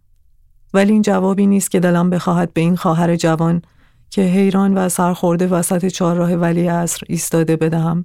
ولی 0.75 0.93
این 0.93 1.03
جوابی 1.03 1.47
نیست 1.47 1.71
که 1.71 1.81
دلم 1.81 2.11
بخواهد 2.11 2.53
به 2.53 2.61
این 2.61 2.77
خواهر 2.77 3.17
جوان 3.17 3.63
که 4.11 4.23
حیران 4.23 4.75
و 4.79 4.89
سرخورده 4.89 5.47
وسط 5.47 5.87
چهارراه 5.87 6.35
ولی 6.35 6.67
عصر 6.67 7.01
ایستاده 7.09 7.57
بدهم. 7.57 8.05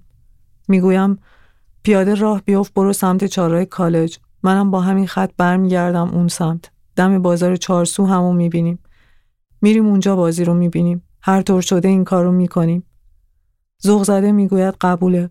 می‌گویم 0.68 1.20
پیاده 1.84 2.16
راه 2.16 2.42
بیفت 2.42 2.74
برو 2.74 2.94
سمت 2.94 3.26
چهارراه 3.26 3.66
کالج. 3.66 4.18
منم 4.44 4.72
با 4.72 4.82
همین 4.82 5.08
خط 5.08 5.32
برمیگردم 5.38 6.10
اون 6.10 6.28
سمت. 6.28 6.72
دم 6.96 7.22
بازار 7.22 7.56
چارسو 7.56 8.06
همون 8.06 8.36
می‌بینیم. 8.36 8.80
میریم 9.62 9.86
اونجا 9.86 10.16
بازی 10.16 10.44
رو 10.44 10.54
می‌بینیم. 10.54 11.04
هر 11.22 11.42
طور 11.42 11.62
شده 11.62 11.88
این 11.88 12.04
کار 12.04 12.24
رو 12.24 12.32
می‌کنیم. 12.32 12.84
زوغ 13.80 14.04
زده 14.04 14.32
می‌گوید 14.32 14.76
قبوله. 14.82 15.30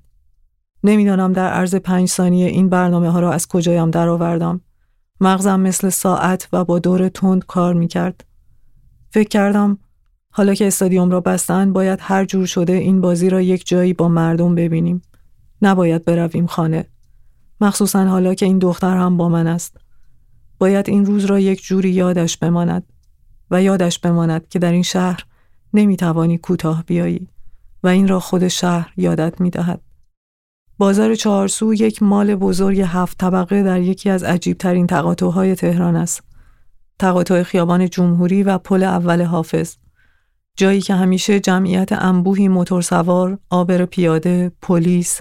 نمی‌دانم 0.84 1.32
در 1.32 1.48
عرض 1.48 1.74
پنج 1.74 2.08
ثانیه 2.08 2.46
این 2.46 2.68
برنامه 2.68 3.10
ها 3.10 3.20
را 3.20 3.32
از 3.32 3.46
کجایم 3.46 3.90
درآوردم. 3.90 4.60
مغزم 5.20 5.60
مثل 5.60 5.88
ساعت 5.88 6.48
و 6.52 6.64
با 6.64 6.78
دور 6.78 7.08
تند 7.08 7.46
کار 7.46 7.74
می‌کرد. 7.74 8.24
فکر 9.10 9.28
کردم 9.28 9.78
حالا 10.30 10.54
که 10.54 10.66
استادیوم 10.66 11.10
را 11.10 11.20
بستن 11.20 11.72
باید 11.72 11.98
هر 12.02 12.24
جور 12.24 12.46
شده 12.46 12.72
این 12.72 13.00
بازی 13.00 13.30
را 13.30 13.40
یک 13.40 13.66
جایی 13.66 13.92
با 13.92 14.08
مردم 14.08 14.54
ببینیم. 14.54 15.02
نباید 15.62 16.04
برویم 16.04 16.46
خانه. 16.46 16.86
مخصوصا 17.60 18.04
حالا 18.04 18.34
که 18.34 18.46
این 18.46 18.58
دختر 18.58 18.96
هم 18.96 19.16
با 19.16 19.28
من 19.28 19.46
است. 19.46 19.76
باید 20.58 20.88
این 20.88 21.06
روز 21.06 21.24
را 21.24 21.38
یک 21.38 21.62
جوری 21.62 21.90
یادش 21.90 22.36
بماند 22.36 22.92
و 23.50 23.62
یادش 23.62 23.98
بماند 23.98 24.48
که 24.48 24.58
در 24.58 24.72
این 24.72 24.82
شهر 24.82 25.25
نمی‌توانی 25.74 26.38
کوتاه 26.38 26.84
بیایی 26.84 27.28
و 27.82 27.88
این 27.88 28.08
را 28.08 28.20
خود 28.20 28.48
شهر 28.48 28.92
یادت 28.96 29.40
می‌دهد. 29.40 29.80
بازار 30.78 31.14
چهارسو 31.14 31.74
یک 31.74 32.02
مال 32.02 32.34
بزرگ 32.34 32.80
هفت 32.80 33.18
طبقه 33.18 33.62
در 33.62 33.80
یکی 33.80 34.10
از 34.10 34.22
عجیبترین 34.22 34.86
تقاطعهای 34.86 35.54
تهران 35.54 35.96
است. 35.96 36.22
تقاطع 36.98 37.42
خیابان 37.42 37.90
جمهوری 37.90 38.42
و 38.42 38.58
پل 38.58 38.82
اول 38.82 39.22
حافظ. 39.22 39.76
جایی 40.56 40.80
که 40.80 40.94
همیشه 40.94 41.40
جمعیت 41.40 41.92
انبوهی 41.92 42.48
موتورسوار، 42.48 43.38
آبر 43.50 43.84
پیاده، 43.84 44.52
پلیس، 44.62 45.20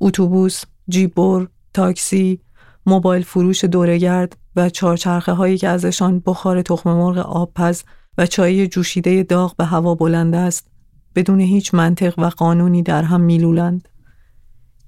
اتوبوس، 0.00 0.62
جیبور، 0.88 1.48
تاکسی، 1.74 2.40
موبایل 2.86 3.22
فروش 3.22 3.64
دورگرد 3.64 4.36
و 4.56 4.70
چارچرخه 4.70 5.32
هایی 5.32 5.58
که 5.58 5.68
ازشان 5.68 6.22
بخار 6.26 6.62
تخم 6.62 6.90
مرغ 6.90 7.18
آبپز 7.18 7.82
و 8.18 8.26
چای 8.26 8.68
جوشیده 8.68 9.22
داغ 9.22 9.56
به 9.56 9.64
هوا 9.64 9.94
بلند 9.94 10.34
است 10.34 10.66
بدون 11.14 11.40
هیچ 11.40 11.74
منطق 11.74 12.18
و 12.18 12.24
قانونی 12.24 12.82
در 12.82 13.02
هم 13.02 13.20
میلولند. 13.20 13.88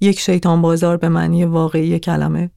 یک 0.00 0.20
شیطان 0.20 0.62
بازار 0.62 0.96
به 0.96 1.08
معنی 1.08 1.44
واقعی 1.44 1.98
کلمه. 1.98 2.50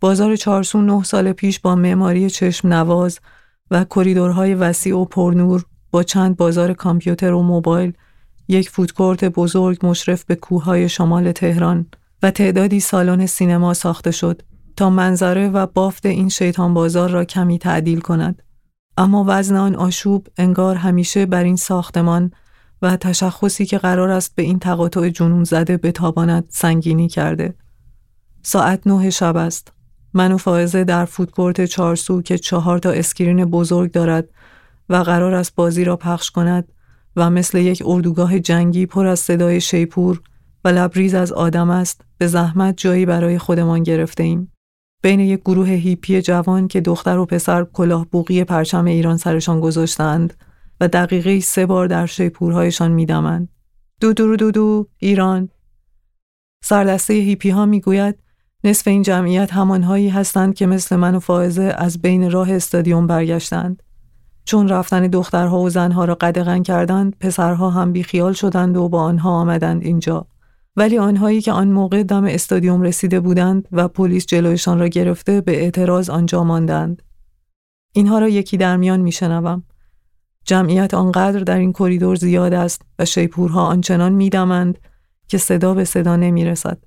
بازار 0.00 0.36
چارسو 0.36 0.82
نه 0.82 1.02
سال 1.02 1.32
پیش 1.32 1.60
با 1.60 1.74
معماری 1.74 2.30
چشم 2.30 2.68
نواز 2.68 3.20
و 3.70 3.84
کریدورهای 3.84 4.54
وسیع 4.54 4.96
و 4.96 5.04
پرنور 5.04 5.64
با 5.90 6.02
چند 6.02 6.36
بازار 6.36 6.72
کامپیوتر 6.72 7.32
و 7.32 7.42
موبایل، 7.42 7.92
یک 8.48 8.70
food 8.70 8.94
court 8.94 9.24
بزرگ 9.24 9.86
مشرف 9.86 10.24
به 10.24 10.34
کوههای 10.34 10.88
شمال 10.88 11.32
تهران 11.32 11.86
و 12.22 12.30
تعدادی 12.30 12.80
سالن 12.80 13.26
سینما 13.26 13.74
ساخته 13.74 14.10
شد 14.10 14.42
تا 14.76 14.90
منظره 14.90 15.48
و 15.48 15.66
بافت 15.66 16.06
این 16.06 16.28
شیطان 16.28 16.74
بازار 16.74 17.10
را 17.10 17.24
کمی 17.24 17.58
تعدیل 17.58 18.00
کند. 18.00 18.42
اما 19.00 19.24
وزن 19.28 19.56
آن 19.56 19.76
آشوب 19.76 20.26
انگار 20.36 20.76
همیشه 20.76 21.26
بر 21.26 21.44
این 21.44 21.56
ساختمان 21.56 22.30
و 22.82 22.96
تشخصی 22.96 23.66
که 23.66 23.78
قرار 23.78 24.10
است 24.10 24.34
به 24.34 24.42
این 24.42 24.58
تقاطع 24.58 25.08
جنون 25.08 25.44
زده 25.44 25.76
بتاباند 25.76 26.44
سنگینی 26.48 27.08
کرده. 27.08 27.54
ساعت 28.42 28.86
نه 28.86 29.10
شب 29.10 29.36
است. 29.36 29.72
من 30.14 30.32
و 30.32 30.36
فائزه 30.36 30.84
در 30.84 31.04
food 31.04 31.31
court 31.31 31.64
چارسو 31.64 32.22
که 32.22 32.38
چهار 32.38 32.78
تا 32.78 32.90
screen 32.90 33.44
بزرگ 33.44 33.92
دارد 33.92 34.28
و 34.88 34.96
قرار 34.96 35.34
است 35.34 35.54
بازی 35.54 35.84
را 35.84 35.96
پخش 35.96 36.30
کند 36.30 36.72
و 37.16 37.30
مثل 37.30 37.58
یک 37.58 37.82
اردوگاه 37.86 38.38
جنگی 38.38 38.86
پر 38.86 39.06
از 39.06 39.20
صدای 39.20 39.60
شیپور 39.60 40.20
و 40.64 40.68
لبریز 40.68 41.14
از 41.14 41.32
آدم 41.32 41.70
است 41.70 42.00
به 42.18 42.26
زحمت 42.26 42.74
جایی 42.76 43.06
برای 43.06 43.38
خودمان 43.38 43.82
گرفته 43.82 44.22
ایم. 44.22 44.52
بین 45.02 45.20
یک 45.20 45.40
گروه 45.40 45.68
هیپی 45.68 46.22
جوان 46.22 46.68
که 46.68 46.80
دختر 46.80 47.18
و 47.18 47.26
پسر 47.26 47.64
کلاه 47.64 48.06
بوقی 48.06 48.44
پرچم 48.44 48.84
ایران 48.84 49.16
سرشان 49.16 49.60
گذاشتند 49.60 50.34
و 50.80 50.88
دقیقه 50.88 51.40
سه 51.40 51.66
بار 51.66 51.86
در 51.86 52.06
شیپورهایشان 52.06 52.92
میدمند. 52.92 53.48
دو 54.00 54.12
دو 54.12 54.36
دو 54.36 54.50
دو 54.50 54.86
ایران 54.98 55.48
سردسته 56.64 57.14
هیپی 57.14 57.50
ها 57.50 57.66
می‌گوید 57.66 58.18
نصف 58.64 58.88
این 58.88 59.02
جمعیت 59.02 59.52
همانهایی 59.52 60.08
هستند 60.08 60.54
که 60.54 60.66
مثل 60.66 60.96
من 60.96 61.14
و 61.14 61.20
فائزه 61.20 61.74
از 61.78 62.02
بین 62.02 62.30
راه 62.30 62.52
استادیوم 62.52 63.06
برگشتند. 63.06 63.82
چون 64.44 64.68
رفتن 64.68 65.06
دخترها 65.06 65.60
و 65.60 65.70
زنها 65.70 66.04
را 66.04 66.14
قدغن 66.14 66.62
کردند 66.62 67.16
پسرها 67.20 67.70
هم 67.70 67.92
بیخیال 67.92 68.32
شدند 68.32 68.76
و 68.76 68.88
با 68.88 69.02
آنها 69.02 69.30
آمدند 69.30 69.82
اینجا 69.82 70.26
ولی 70.76 70.98
آنهایی 70.98 71.40
که 71.40 71.52
آن 71.52 71.68
موقع 71.68 72.02
دم 72.02 72.24
استادیوم 72.24 72.82
رسیده 72.82 73.20
بودند 73.20 73.68
و 73.72 73.88
پلیس 73.88 74.26
جلویشان 74.26 74.78
را 74.78 74.88
گرفته 74.88 75.40
به 75.40 75.62
اعتراض 75.62 76.10
آنجا 76.10 76.44
ماندند 76.44 77.02
اینها 77.92 78.18
را 78.18 78.28
یکی 78.28 78.56
در 78.56 78.76
میان 78.76 79.00
میشنوم 79.00 79.62
جمعیت 80.44 80.94
آنقدر 80.94 81.40
در 81.40 81.58
این 81.58 81.72
کریدور 81.72 82.16
زیاد 82.16 82.54
است 82.54 82.82
و 82.98 83.04
شیپورها 83.04 83.66
آنچنان 83.66 84.12
میدمند 84.12 84.78
که 85.28 85.38
صدا 85.38 85.74
به 85.74 85.84
صدا 85.84 86.16
نمی‌رسد 86.16 86.78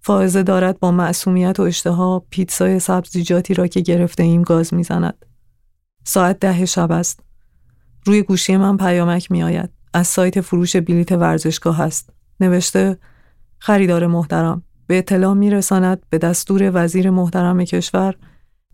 فائزه 0.00 0.42
دارد 0.42 0.80
با 0.80 0.90
معصومیت 0.90 1.60
و 1.60 1.62
اشتها 1.62 2.26
پیتزای 2.30 2.78
سبزیجاتی 2.78 3.54
را 3.54 3.66
که 3.66 3.80
گرفته 3.80 4.22
ایم 4.22 4.42
گاز 4.42 4.74
می‌زند 4.74 5.26
ساعت 6.04 6.38
ده 6.38 6.66
شب 6.66 6.92
است. 6.92 7.20
روی 8.04 8.22
گوشی 8.22 8.56
من 8.56 8.76
پیامک 8.76 9.30
می 9.30 9.42
آید. 9.42 9.70
از 9.94 10.06
سایت 10.06 10.40
فروش 10.40 10.76
بلیت 10.76 11.12
ورزشگاه 11.12 11.80
است. 11.80 12.10
نوشته 12.40 12.98
خریدار 13.58 14.06
محترم 14.06 14.62
به 14.86 14.98
اطلاع 14.98 15.34
می 15.34 15.50
رساند 15.50 16.02
به 16.10 16.18
دستور 16.18 16.70
وزیر 16.74 17.10
محترم 17.10 17.64
کشور 17.64 18.14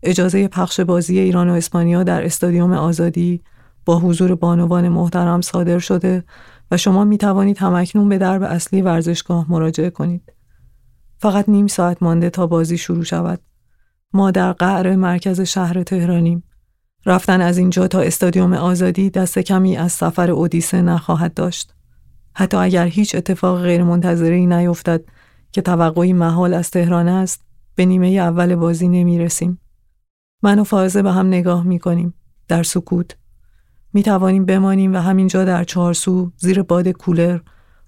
اجازه 0.03 0.47
پخش 0.47 0.79
بازی 0.79 1.19
ایران 1.19 1.49
و 1.49 1.53
اسپانیا 1.53 2.03
در 2.03 2.25
استادیوم 2.25 2.73
آزادی 2.73 3.41
با 3.85 3.99
حضور 3.99 4.35
بانوان 4.35 4.89
محترم 4.89 5.41
صادر 5.41 5.79
شده 5.79 6.23
و 6.71 6.77
شما 6.77 7.03
می 7.03 7.17
توانید 7.17 7.57
همکنون 7.57 8.09
به 8.09 8.17
درب 8.17 8.43
اصلی 8.43 8.81
ورزشگاه 8.81 9.51
مراجعه 9.51 9.89
کنید. 9.89 10.33
فقط 11.17 11.49
نیم 11.49 11.67
ساعت 11.67 12.03
مانده 12.03 12.29
تا 12.29 12.47
بازی 12.47 12.77
شروع 12.77 13.03
شود. 13.03 13.39
ما 14.13 14.31
در 14.31 14.51
قعر 14.51 14.95
مرکز 14.95 15.41
شهر 15.41 15.83
تهرانیم. 15.83 16.43
رفتن 17.05 17.41
از 17.41 17.57
اینجا 17.57 17.87
تا 17.87 18.01
استادیوم 18.01 18.53
آزادی 18.53 19.09
دست 19.09 19.39
کمی 19.39 19.77
از 19.77 19.91
سفر 19.91 20.31
اودیسه 20.31 20.81
نخواهد 20.81 21.33
داشت. 21.33 21.73
حتی 22.35 22.57
اگر 22.57 22.85
هیچ 22.85 23.15
اتفاق 23.15 23.61
غیرمنتظری 23.61 24.45
نیفتد 24.45 25.01
که 25.51 25.61
توقعی 25.61 26.13
محال 26.13 26.53
از 26.53 26.71
تهران 26.71 27.07
است، 27.07 27.41
به 27.75 27.85
نیمه 27.85 28.07
اول 28.07 28.55
بازی 28.55 28.87
نمی 28.87 29.19
رسیم. 29.19 29.59
من 30.43 30.59
و 30.59 30.63
فائزه 30.63 31.01
به 31.01 31.11
هم 31.11 31.27
نگاه 31.27 31.63
می 31.63 31.79
کنیم. 31.79 32.13
در 32.47 32.63
سکوت. 32.63 33.17
می 33.93 34.03
توانیم 34.03 34.45
بمانیم 34.45 34.93
و 34.93 34.97
همینجا 34.97 35.45
در 35.45 35.63
چهارسو 35.63 36.31
زیر 36.37 36.61
باد 36.61 36.87
کولر 36.87 37.39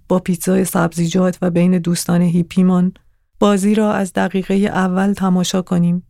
با 0.07 0.19
پیتزای 0.19 0.65
سبزیجات 0.65 1.37
و 1.41 1.49
بین 1.49 1.77
دوستان 1.77 2.21
هیپیمان 2.21 2.93
بازی 3.39 3.75
را 3.75 3.93
از 3.93 4.13
دقیقه 4.13 4.53
اول 4.53 5.13
تماشا 5.13 5.61
کنیم. 5.61 6.03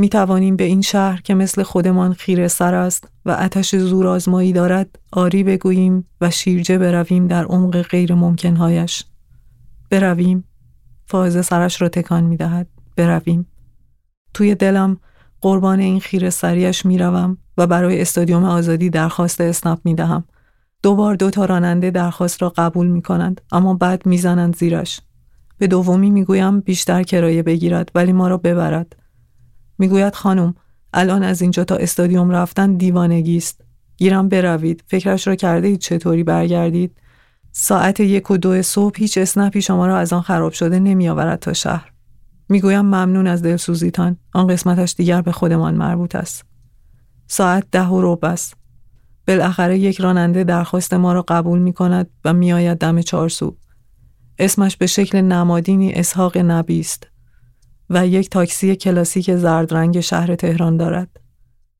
می 0.00 0.08
توانیم 0.08 0.56
به 0.56 0.64
این 0.64 0.80
شهر 0.80 1.20
که 1.20 1.34
مثل 1.34 1.62
خودمان 1.62 2.12
خیره 2.12 2.48
سر 2.48 2.74
است 2.74 3.08
و 3.24 3.30
آتش 3.30 3.76
زور 3.76 4.06
آزمایی 4.06 4.52
دارد 4.52 4.98
آری 5.12 5.44
بگوییم 5.44 6.06
و 6.20 6.30
شیرجه 6.30 6.78
برویم 6.78 7.26
در 7.26 7.44
عمق 7.44 7.82
غیر 7.82 8.14
ممکنهایش. 8.14 9.04
برویم. 9.90 10.44
فائزه 11.06 11.42
سرش 11.42 11.82
را 11.82 11.88
تکان 11.88 12.24
می 12.24 12.36
دهد. 12.36 12.66
برویم. 12.96 13.46
توی 14.34 14.54
دلم 14.54 14.96
قربان 15.40 15.80
این 15.80 16.00
خیره 16.00 16.30
سریش 16.30 16.86
می 16.86 16.98
روم 16.98 17.38
و 17.58 17.66
برای 17.66 18.00
استادیوم 18.00 18.44
آزادی 18.44 18.90
درخواست 18.90 19.40
اسنپ 19.40 19.78
می 19.84 19.94
دهم. 19.94 20.24
دوبار 20.82 21.14
دو 21.14 21.30
تا 21.30 21.44
راننده 21.44 21.90
درخواست 21.90 22.42
را 22.42 22.52
قبول 22.56 22.86
می 22.86 23.02
کنند 23.02 23.40
اما 23.52 23.74
بعد 23.74 24.06
می‌زنند 24.06 24.56
زیرش. 24.56 25.00
به 25.58 25.66
دومی 25.66 26.10
می‌گویم 26.10 26.60
بیشتر 26.60 27.02
کرایه 27.02 27.42
بگیرد 27.42 27.90
ولی 27.94 28.12
ما 28.12 28.28
را 28.28 28.36
ببرد. 28.36 28.96
می‌گوید 29.78 30.14
خانم 30.14 30.54
الان 30.92 31.22
از 31.22 31.42
اینجا 31.42 31.64
تا 31.64 31.76
استادیوم 31.76 32.30
رفتن 32.30 32.76
دیوانگی 32.76 33.36
است. 33.36 33.60
گیرم 33.96 34.28
بروید. 34.28 34.84
فکرش 34.86 35.26
را 35.26 35.34
کرده 35.34 35.68
اید 35.68 35.80
چطوری 35.80 36.24
برگردید؟ 36.24 37.00
ساعت 37.52 38.00
یک 38.00 38.30
و 38.30 38.36
دو 38.36 38.62
صبح 38.62 38.96
هیچ 38.98 39.18
اسنپی 39.18 39.62
شما 39.62 39.86
را 39.86 39.98
از 39.98 40.12
آن 40.12 40.20
خراب 40.20 40.52
شده 40.52 40.78
نمی 40.78 41.08
آورد 41.08 41.38
تا 41.38 41.52
شهر. 41.52 41.92
می‌گویم 42.48 42.80
ممنون 42.80 43.26
از 43.26 43.42
دلسوزیتان. 43.42 44.16
آن 44.34 44.46
قسمتش 44.46 44.94
دیگر 44.94 45.22
به 45.22 45.32
خودمان 45.32 45.74
مربوط 45.74 46.14
است. 46.14 46.44
ساعت 47.26 47.66
ده 47.72 47.86
و 47.86 48.02
ربع 48.02 48.28
است. 48.28 48.54
بالاخره 49.28 49.78
یک 49.78 50.00
راننده 50.00 50.44
درخواست 50.44 50.94
ما 50.94 51.12
را 51.12 51.24
قبول 51.28 51.58
می 51.58 51.72
کند 51.72 52.10
و 52.24 52.32
میآید 52.32 52.78
دم 52.78 53.00
چارسو. 53.00 53.56
اسمش 54.38 54.76
به 54.76 54.86
شکل 54.86 55.20
نمادینی 55.20 55.92
اسحاق 55.92 56.38
نبی 56.38 56.80
است 56.80 57.06
و 57.90 58.06
یک 58.06 58.30
تاکسی 58.30 58.76
کلاسیک 58.76 59.36
زرد 59.36 59.74
رنگ 59.74 60.00
شهر 60.00 60.34
تهران 60.34 60.76
دارد. 60.76 61.20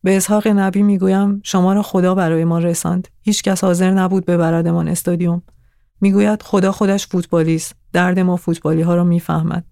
به 0.03 0.17
اسحاق 0.17 0.49
نبی 0.49 0.83
می‌گویم 0.83 1.41
شما 1.45 1.73
را 1.73 1.83
خدا 1.83 2.15
برای 2.15 2.45
ما 2.45 2.59
رساند. 2.59 3.09
هیچ 3.23 3.43
کس 3.43 3.65
حاضر 3.65 3.91
نبود 3.91 4.27
ببردمان 4.27 4.89
استادیوم. 4.89 5.43
می‌گوید 6.01 6.43
خدا 6.43 6.73
خودش 6.73 7.07
فوتبالیست. 7.07 7.75
درد 7.93 8.19
ما 8.19 8.37
فوتبالی 8.37 8.83
ها 8.83 8.95
را 8.95 9.05
می‌فهمد. 9.05 9.65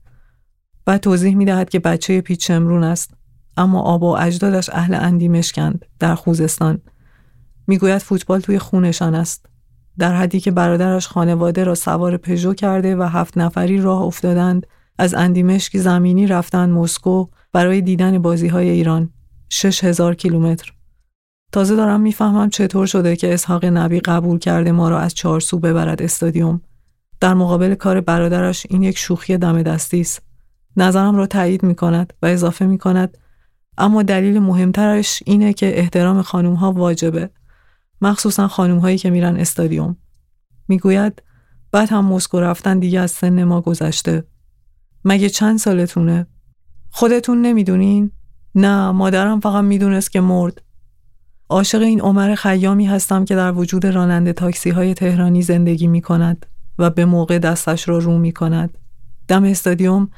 و 0.87 0.99
توضیح 0.99 1.35
می‌دهد 1.37 1.71
که 1.71 1.79
بچه 1.79 2.21
پیچ 2.21 2.47
شمرون 2.47 2.85
است. 2.85 3.11
اما 3.57 3.81
آبا 3.81 4.13
و 4.13 4.19
اجدادش 4.19 4.71
اهل 4.73 4.95
اندیمشکند 4.95 5.85
در 5.99 6.15
خوزستان. 6.15 6.81
می‌گوید 7.67 8.03
فوتبال 8.03 8.41
توی 8.41 8.59
خونشان 8.59 9.15
است. 9.15 9.47
در 9.99 10.17
حدی 10.17 10.41
که 10.41 10.51
برادرش 10.51 11.07
خانواده 11.07 11.65
را 11.65 11.75
سوار 11.75 12.17
پژو 12.17 12.55
کرده 12.55 12.97
و 12.97 13.03
هفت 13.03 13.39
نفری 13.39 13.81
راه 13.81 14.03
افتادند 14.03 14.67
از 14.99 15.15
اندیمشک 15.15 15.79
زمینی 15.79 16.27
رفتند 16.27 16.71
مسکو 16.71 17.27
برای 17.53 17.81
دیدن 17.81 18.19
بازی 18.19 18.49
های 18.49 18.69
ایران 18.69 19.11
شش 19.49 19.85
هزار 19.85 20.15
کیلومتر. 20.15 20.73
تازه 21.53 21.77
دارم 21.77 22.01
می‌فهمم 22.01 22.51
چطور 22.51 22.87
شده 22.87 23.17
که 23.17 23.35
اسحاق 23.35 23.65
نبی 23.65 24.01
قبول 24.01 24.39
کرده 24.39 24.73
ما 24.73 24.89
را 24.89 24.99
از 24.99 25.15
چارسو 25.15 25.59
ببرد 25.59 26.03
استادیوم. 26.03 26.61
در 27.21 27.35
مقابل 27.35 27.75
کار 27.75 28.01
برادرش 28.01 28.67
این 28.71 28.83
یک 28.83 28.99
شوخی 28.99 29.39
دم 29.39 29.63
دستی 29.63 30.01
است. 30.01 30.23
نظرم 30.77 31.17
را 31.17 31.27
تایید 31.27 31.63
می 31.63 31.75
کند 31.75 32.13
و 32.23 32.27
اضافه 32.27 32.67
می 32.67 32.79
کند 32.79 33.19
اما 33.79 34.03
دلیل 34.03 34.39
مهمترش 34.39 35.23
اینه 35.27 35.53
که 35.53 35.79
احترام 35.79 36.23
خانوم 36.23 36.55
ها 36.55 36.73
واجبه. 36.73 37.31
مخصوصا 38.01 38.49
خانوم 38.49 38.79
هایی 38.79 38.99
که 38.99 39.11
میرن 39.11 39.37
استادیوم. 39.37 39.97
می‌گوید 40.69 41.23
بعد 41.73 41.89
هم 41.91 42.05
مسکو 42.05 42.41
رفتن 42.41 42.79
دیگه 42.79 43.01
از 43.01 43.11
سن 43.11 43.45
ما 43.45 43.61
گذشته. 43.61 44.25
مگه 45.09 45.29
چند 45.29 45.59
سالتونه؟ 45.59 46.27
خودتون 46.91 47.43
نمی‌دونین؟ 47.43 48.11
نه 48.55 48.91
مادرم 48.91 49.41
فقط 49.41 49.65
می‌دونست 49.65 50.13
که 50.13 50.21
مرد. 50.21 50.63
عاشق 51.49 51.83
این 51.83 52.01
عمر 52.01 52.35
خیامی 52.35 52.87
هستم 52.87 53.25
که 53.25 53.37
در 53.37 53.53
وجود 53.53 53.87
راننده 53.87 54.33
تاکسی 54.33 54.71
های 54.71 54.95
تهرانی 54.95 55.43
زندگی 55.43 55.87
می 55.87 56.01
کند 56.01 56.47
و 56.79 56.91
به 56.91 57.05
موقع 57.05 57.39
دستش 57.39 57.89
را 57.89 57.99
رو 57.99 58.19
می 58.19 58.33
کند. 58.33 58.79
دم 59.29 59.45
استادیوم 59.45 60.09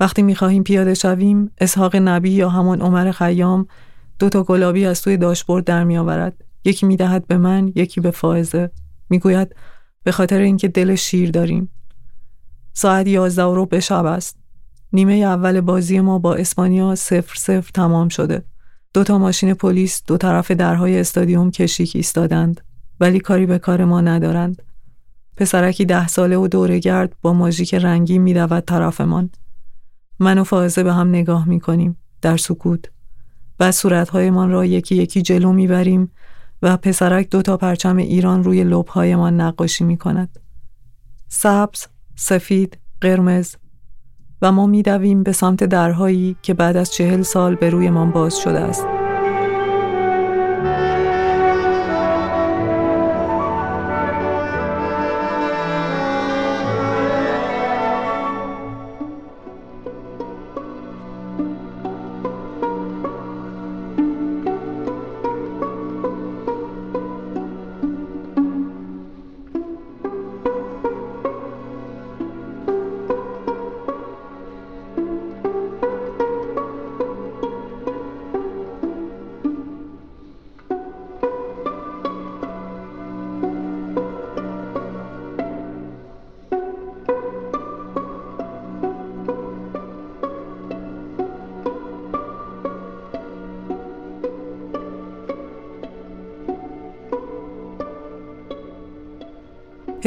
وقتی 0.00 0.22
می 0.22 0.34
خواهیم 0.34 0.62
پیاده 0.62 0.94
شویم 0.94 1.50
اسحاق 1.58 1.96
نبی 1.96 2.30
یا 2.30 2.48
همان 2.48 2.80
عمر 2.80 3.10
خیام 3.10 3.66
دو 4.18 4.28
تا 4.28 4.44
گلابی 4.44 4.84
از 4.84 5.02
توی 5.02 5.16
داشبورد 5.16 5.64
در 5.64 5.84
می 5.84 5.98
آورد. 5.98 6.44
یکی 6.64 6.86
می 6.86 6.96
دهد 6.96 7.26
به 7.26 7.38
من 7.38 7.72
یکی 7.74 8.00
به 8.00 8.10
فائزه. 8.10 8.70
می‌گوید 9.10 9.56
به 10.04 10.12
خاطر 10.12 10.38
اینکه 10.38 10.68
دل 10.68 10.94
شیر 10.94 11.30
داریم. 11.30 11.70
ساعت 12.80 13.06
یازده 13.06 13.42
رو 13.42 13.66
به 13.66 13.80
شب 13.80 14.04
است. 14.04 14.38
نیمه 14.92 15.12
اول 15.12 15.60
بازی 15.60 16.00
ما 16.00 16.18
با 16.18 16.34
اسپانیا 16.34 16.94
صفر 16.94 17.34
صفر 17.36 17.70
تمام 17.74 18.08
شده. 18.08 18.44
دو 18.94 19.04
تا 19.04 19.18
ماشین 19.18 19.54
پلیس 19.54 20.02
دو 20.06 20.16
طرف 20.16 20.50
درهای 20.50 21.00
استادیوم 21.00 21.50
کشیک 21.50 21.92
ایستادند 21.94 22.60
ولی 23.00 23.20
کاری 23.20 23.46
به 23.46 23.58
کار 23.58 23.84
ما 23.84 24.00
ندارند. 24.00 24.62
پسرکی 25.36 25.84
ده 25.84 26.08
ساله 26.08 26.36
و 26.36 26.48
دورگرد 26.48 27.14
با 27.22 27.32
ماژیک 27.32 27.74
رنگی 27.74 28.18
میدود 28.18 28.60
طرفمان. 28.60 29.30
من 30.18 30.38
و 30.38 30.44
فائزه 30.44 30.82
به 30.82 30.92
هم 30.92 31.08
نگاه 31.08 31.48
می‌کنیم 31.48 31.96
در 32.22 32.36
سکوت 32.36 32.84
و 33.60 33.72
صورتهایمان 33.72 34.50
را 34.50 34.64
یکی 34.64 34.96
یکی 34.96 35.22
جلو 35.22 35.52
می‌بریم 35.52 36.12
و 36.62 36.76
پسرک 36.76 37.30
دو 37.30 37.42
تا 37.42 37.56
پرچم 37.56 37.96
ایران 37.96 38.44
روی 38.44 38.64
لبهایمان 38.64 39.40
نقاشی 39.40 39.84
می 39.84 39.96
کند. 39.96 40.38
سبز، 41.28 41.86
سفید، 42.20 42.78
قرمز 43.00 43.54
و 44.42 44.52
ما 44.52 44.66
میدویم 44.66 45.22
به 45.22 45.32
سمت 45.32 45.64
درهایی 45.64 46.36
که 46.42 46.54
بعد 46.54 46.76
از 46.76 46.92
چهل 46.92 47.22
سال 47.22 47.54
به 47.54 47.70
رویمان 47.70 48.10
باز 48.10 48.38
شده 48.38 48.60
است. 48.60 48.97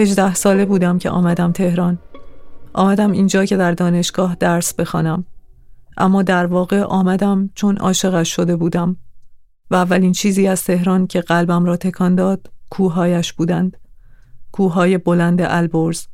هجده 0.02 0.34
ساله 0.34 0.66
بودم 0.66 0.98
که 0.98 1.10
آمدم 1.10 1.52
تهران. 1.52 2.00
آمدم 2.74 3.12
اینجا 3.12 3.46
که 3.46 3.58
در 3.58 3.72
دانشگاه 3.72 4.36
درس 4.40 4.74
بخوانم. 4.74 5.26
اما 5.98 6.24
در 6.24 6.46
واقع 6.46 6.82
آمدم 6.82 7.50
چون 7.56 7.78
عاشقش 7.78 8.36
شده 8.36 8.56
بودم 8.56 8.98
و 9.72 9.76
اولین 9.76 10.12
چیزی 10.12 10.48
از 10.48 10.64
تهران 10.64 11.08
که 11.08 11.22
قلبم 11.22 11.66
را 11.66 11.78
تکان 11.78 12.16
داد 12.16 12.50
کوههایش 12.70 13.34
بودند. 13.34 13.78
کوههای 14.52 14.98
بلند 14.98 15.42
البرز. 15.42 16.08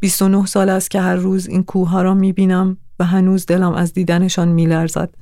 29 0.00 0.46
سال 0.46 0.68
است 0.68 0.90
که 0.90 1.00
هر 1.00 1.16
روز 1.16 1.48
این 1.48 1.64
کوه 1.64 2.02
را 2.02 2.14
می 2.14 2.32
بینم 2.32 2.76
و 2.98 3.04
هنوز 3.04 3.46
دلم 3.46 3.72
از 3.72 3.92
دیدنشان 3.92 4.48
می 4.48 4.66
لرزد. 4.66 5.14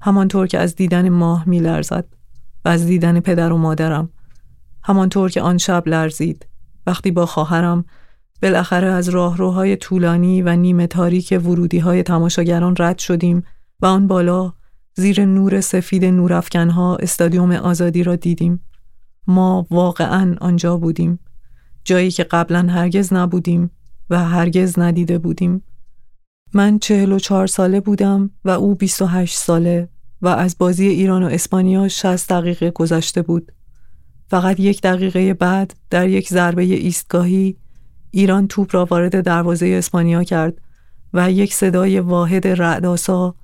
همانطور 0.00 0.46
که 0.46 0.58
از 0.58 0.76
دیدن 0.76 1.08
ماه 1.08 1.48
می 1.48 1.58
لرزد 1.60 2.04
و 2.64 2.68
از 2.68 2.86
دیدن 2.86 3.20
پدر 3.20 3.52
و 3.52 3.58
مادرم. 3.58 4.08
همانطور 4.82 5.30
که 5.30 5.42
آن 5.42 5.58
شب 5.58 5.82
لرزید. 5.86 6.46
وقتی 6.86 7.10
با 7.10 7.26
خواهرم 7.26 7.84
بالاخره 8.42 8.86
از 8.86 9.08
راهروهای 9.08 9.76
طولانی 9.76 10.42
و 10.42 10.56
نیمه 10.56 10.86
تاریک 10.86 11.40
ورودی 11.44 11.78
های 11.78 12.02
تماشاگران 12.02 12.74
رد 12.78 12.98
شدیم 12.98 13.42
و 13.80 13.86
آن 13.86 14.06
بالا 14.06 14.52
زیر 14.96 15.24
نور 15.24 15.60
سفید 15.60 16.04
نورافکنها 16.04 16.96
استادیوم 16.96 17.52
آزادی 17.52 18.02
را 18.02 18.16
دیدیم. 18.16 18.64
ما 19.26 19.66
واقعا 19.70 20.36
آنجا 20.40 20.76
بودیم. 20.76 21.18
جایی 21.84 22.10
که 22.10 22.24
قبلا 22.24 22.66
هرگز 22.68 23.12
نبودیم 23.12 23.70
و 24.10 24.24
هرگز 24.24 24.78
ندیده 24.78 25.18
بودیم. 25.18 25.64
من 26.54 26.78
چهل 26.78 27.12
و 27.12 27.18
چهار 27.18 27.46
ساله 27.46 27.80
بودم 27.80 28.30
و 28.44 28.50
او 28.50 28.74
بیست 28.74 29.02
و 29.02 29.06
هشت 29.06 29.38
ساله 29.38 29.88
و 30.22 30.28
از 30.28 30.58
بازی 30.58 30.86
ایران 30.86 31.22
و 31.22 31.26
اسپانیا 31.26 31.88
شست 31.88 32.30
دقیقه 32.30 32.70
گذشته 32.70 33.22
بود. 33.22 33.52
فقط 34.26 34.60
یک 34.60 34.80
دقیقه 34.80 35.34
بعد 35.34 35.74
در 35.90 36.08
یک 36.08 36.28
ضربه 36.28 36.62
ایستگاهی 36.62 37.56
ایران 38.10 38.48
توپ 38.48 38.74
را 38.74 38.84
وارد 38.84 39.20
دروازه 39.20 39.66
اسپانیا 39.66 40.24
کرد 40.24 40.60
و 41.14 41.30
یک 41.30 41.54
صدای 41.54 42.00
واحد 42.00 42.46
رعداسا 42.46 43.34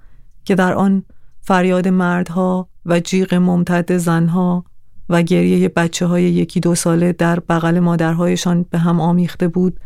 که 0.44 0.54
در 0.54 0.74
آن 0.74 1.04
فریاد 1.40 1.88
مردها 1.88 2.68
و 2.86 3.00
جیغ 3.00 3.34
ممتد 3.34 3.96
زنها 3.96 4.64
و 5.08 5.22
گریه 5.22 5.68
بچه 5.68 6.06
های 6.06 6.22
یکی 6.22 6.60
دو 6.60 6.74
ساله 6.74 7.12
در 7.12 7.40
بغل 7.40 7.78
مادرهایشان 7.78 8.66
به 8.70 8.78
هم 8.78 9.00
آمیخته 9.00 9.48
بود 9.48 9.80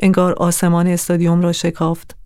انگار 0.00 0.32
آسمان 0.32 0.86
استادیوم 0.86 1.40
را 1.40 1.52
شکافت 1.52 2.16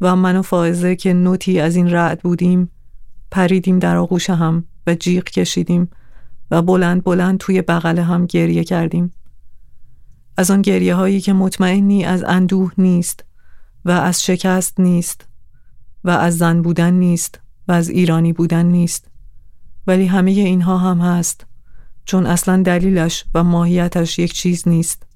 و 0.00 0.16
من 0.16 0.36
و 0.36 0.42
فائزه 0.42 0.96
که 0.96 1.12
نوتی 1.12 1.60
از 1.60 1.76
این 1.76 1.90
رعد 1.90 2.20
بودیم 2.20 2.70
پریدیم 3.30 3.78
در 3.78 3.96
آغوش 3.96 4.30
هم 4.30 4.64
و 4.86 4.94
جیغ 4.94 5.24
کشیدیم. 5.24 5.90
و 6.50 6.62
بلند 6.62 7.04
بلند 7.04 7.38
توی 7.38 7.62
بغل 7.62 7.98
هم 7.98 8.26
گریه 8.26 8.64
کردیم. 8.64 9.12
از 10.36 10.50
آن 10.50 10.62
گریه 10.62 10.94
هایی 10.94 11.20
که 11.20 11.32
مطمئنی 11.32 12.04
از 12.04 12.24
اندوه 12.24 12.72
نیست 12.78 13.24
و 13.84 13.90
از 13.90 14.22
شکست 14.22 14.80
نیست 14.80 15.28
و 16.04 16.10
از 16.10 16.38
زن 16.38 16.62
بودن 16.62 16.94
نیست 16.94 17.40
و 17.68 17.72
از 17.72 17.88
ایرانی 17.88 18.32
بودن 18.32 18.66
نیست. 18.66 19.10
ولی 19.86 20.06
همه 20.06 20.30
اینها 20.30 20.78
هم 20.78 20.98
هست 20.98 21.46
چون 22.04 22.26
اصلا 22.26 22.62
دلیلش 22.62 23.24
و 23.34 23.44
ماهیتش 23.44 24.18
یک 24.18 24.32
چیز 24.32 24.68
نیست. 24.68 25.06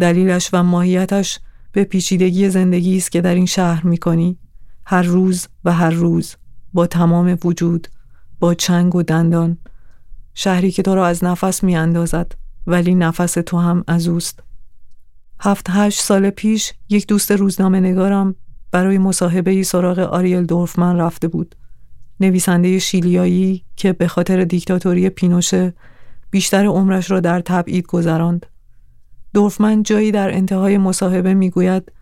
دلیلش 0.00 0.50
و 0.52 0.62
ماهیتش 0.62 1.38
به 1.72 1.84
پیچیدگی 1.84 2.50
زندگی 2.50 2.96
است 2.96 3.12
که 3.12 3.20
در 3.20 3.34
این 3.34 3.46
شهر 3.46 3.86
می 3.86 3.98
کنی 3.98 4.38
هر 4.86 5.02
روز 5.02 5.46
و 5.64 5.72
هر 5.72 5.90
روز 5.90 6.36
با 6.72 6.86
تمام 6.86 7.38
وجود 7.44 7.88
با 8.40 8.54
چنگ 8.54 8.94
و 8.94 9.02
دندان 9.02 9.58
شهری 10.42 10.70
که 10.70 10.82
تو 10.82 10.94
را 10.94 11.06
از 11.06 11.24
نفس 11.24 11.64
می 11.64 11.76
اندازد 11.76 12.32
ولی 12.66 12.94
نفس 12.94 13.32
تو 13.32 13.58
هم 13.58 13.84
از 13.86 14.08
اوست 14.08 14.42
هفت 15.40 15.66
هشت 15.70 16.00
سال 16.00 16.30
پیش 16.30 16.72
یک 16.88 17.06
دوست 17.06 17.32
روزنامه 17.32 17.80
نگارم 17.80 18.34
برای 18.70 18.98
مصاحبه 18.98 19.50
ای 19.50 19.64
سراغ 19.64 19.98
آریل 19.98 20.46
دورفمن 20.46 20.96
رفته 20.96 21.28
بود 21.28 21.54
نویسنده 22.20 22.78
شیلیایی 22.78 23.64
که 23.76 23.92
به 23.92 24.08
خاطر 24.08 24.44
دیکتاتوری 24.44 25.08
پینوشه 25.10 25.72
بیشتر 26.30 26.66
عمرش 26.66 27.10
را 27.10 27.20
در 27.20 27.40
تبعید 27.40 27.86
گذراند. 27.86 28.46
دورفمن 29.34 29.82
جایی 29.82 30.12
در 30.12 30.34
انتهای 30.34 30.78
مصاحبه 30.78 31.34
می‌گوید 31.34 31.92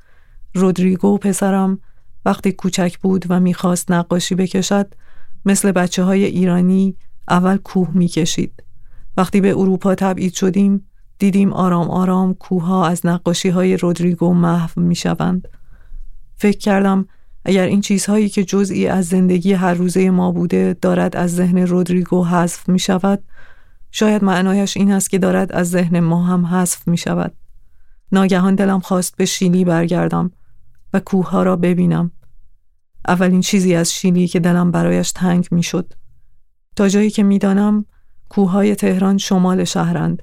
رودریگو 0.54 1.18
پسرم 1.18 1.78
وقتی 2.24 2.52
کوچک 2.52 2.98
بود 2.98 3.26
و 3.28 3.40
می‌خواست 3.40 3.92
نقاشی 3.92 4.34
بکشد 4.34 4.94
مثل 5.44 5.72
بچه 5.72 6.02
های 6.02 6.24
ایرانی 6.24 6.96
اول 7.30 7.56
کوه 7.56 7.90
می‌کشید. 7.94 8.62
وقتی 9.16 9.40
به 9.40 9.50
اروپا 9.50 9.94
تبعید 9.94 10.34
شدیم 10.34 10.88
دیدیم 11.18 11.52
آرام 11.52 11.90
آرام 11.90 12.34
کوه 12.34 12.70
از 12.70 13.06
نقاشی 13.06 13.48
های 13.48 13.76
رودریگو 13.76 14.34
محو 14.34 14.80
می‌شوند. 14.80 15.48
فکر 16.36 16.58
کردم 16.58 17.06
اگر 17.44 17.66
این 17.66 17.80
چیزهایی 17.80 18.28
که 18.28 18.44
جزئی 18.44 18.86
از 18.86 19.06
زندگی 19.06 19.52
هر 19.52 19.74
روزه 19.74 20.10
ما 20.10 20.32
بوده 20.32 20.76
دارد 20.80 21.16
از 21.16 21.34
ذهن 21.34 21.58
رودریگو 21.58 22.24
حذف 22.24 22.68
می 22.68 22.78
شود 22.78 23.22
شاید 23.90 24.24
معنایش 24.24 24.76
این 24.76 24.92
است 24.92 25.10
که 25.10 25.18
دارد 25.18 25.52
از 25.52 25.70
ذهن 25.70 26.00
ما 26.00 26.24
هم 26.24 26.46
حذف 26.46 26.88
می 26.88 26.96
شود 26.96 27.34
ناگهان 28.12 28.54
دلم 28.54 28.80
خواست 28.80 29.16
به 29.16 29.24
شیلی 29.24 29.64
برگردم 29.64 30.30
و 30.92 31.00
کوه 31.00 31.30
ها 31.30 31.42
را 31.42 31.56
ببینم 31.56 32.10
اولین 33.08 33.40
چیزی 33.40 33.74
از 33.74 33.92
شیلی 33.92 34.28
که 34.28 34.40
دلم 34.40 34.70
برایش 34.70 35.12
تنگ 35.12 35.48
می 35.50 35.62
شد 35.62 35.92
تا 36.78 36.88
جایی 36.88 37.10
که 37.10 37.22
می‌دانم 37.22 37.84
کوههای 38.28 38.74
تهران 38.74 39.18
شمال 39.18 39.64
شهرند. 39.64 40.22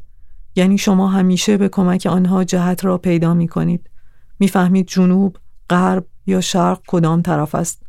یعنی 0.56 0.78
شما 0.78 1.08
همیشه 1.08 1.58
به 1.58 1.70
کمک 1.70 2.06
آنها 2.12 2.44
جهت 2.44 2.86
را 2.86 2.98
پیدا 2.98 3.34
می 3.34 3.48
کنید 3.48 3.90
می‌فهمید 4.40 4.88
جنوب 4.88 5.38
غرب 5.70 6.06
یا 6.26 6.42
شرق 6.42 6.82
کدام 6.88 7.22
طرف 7.22 7.56
است. 7.56 7.84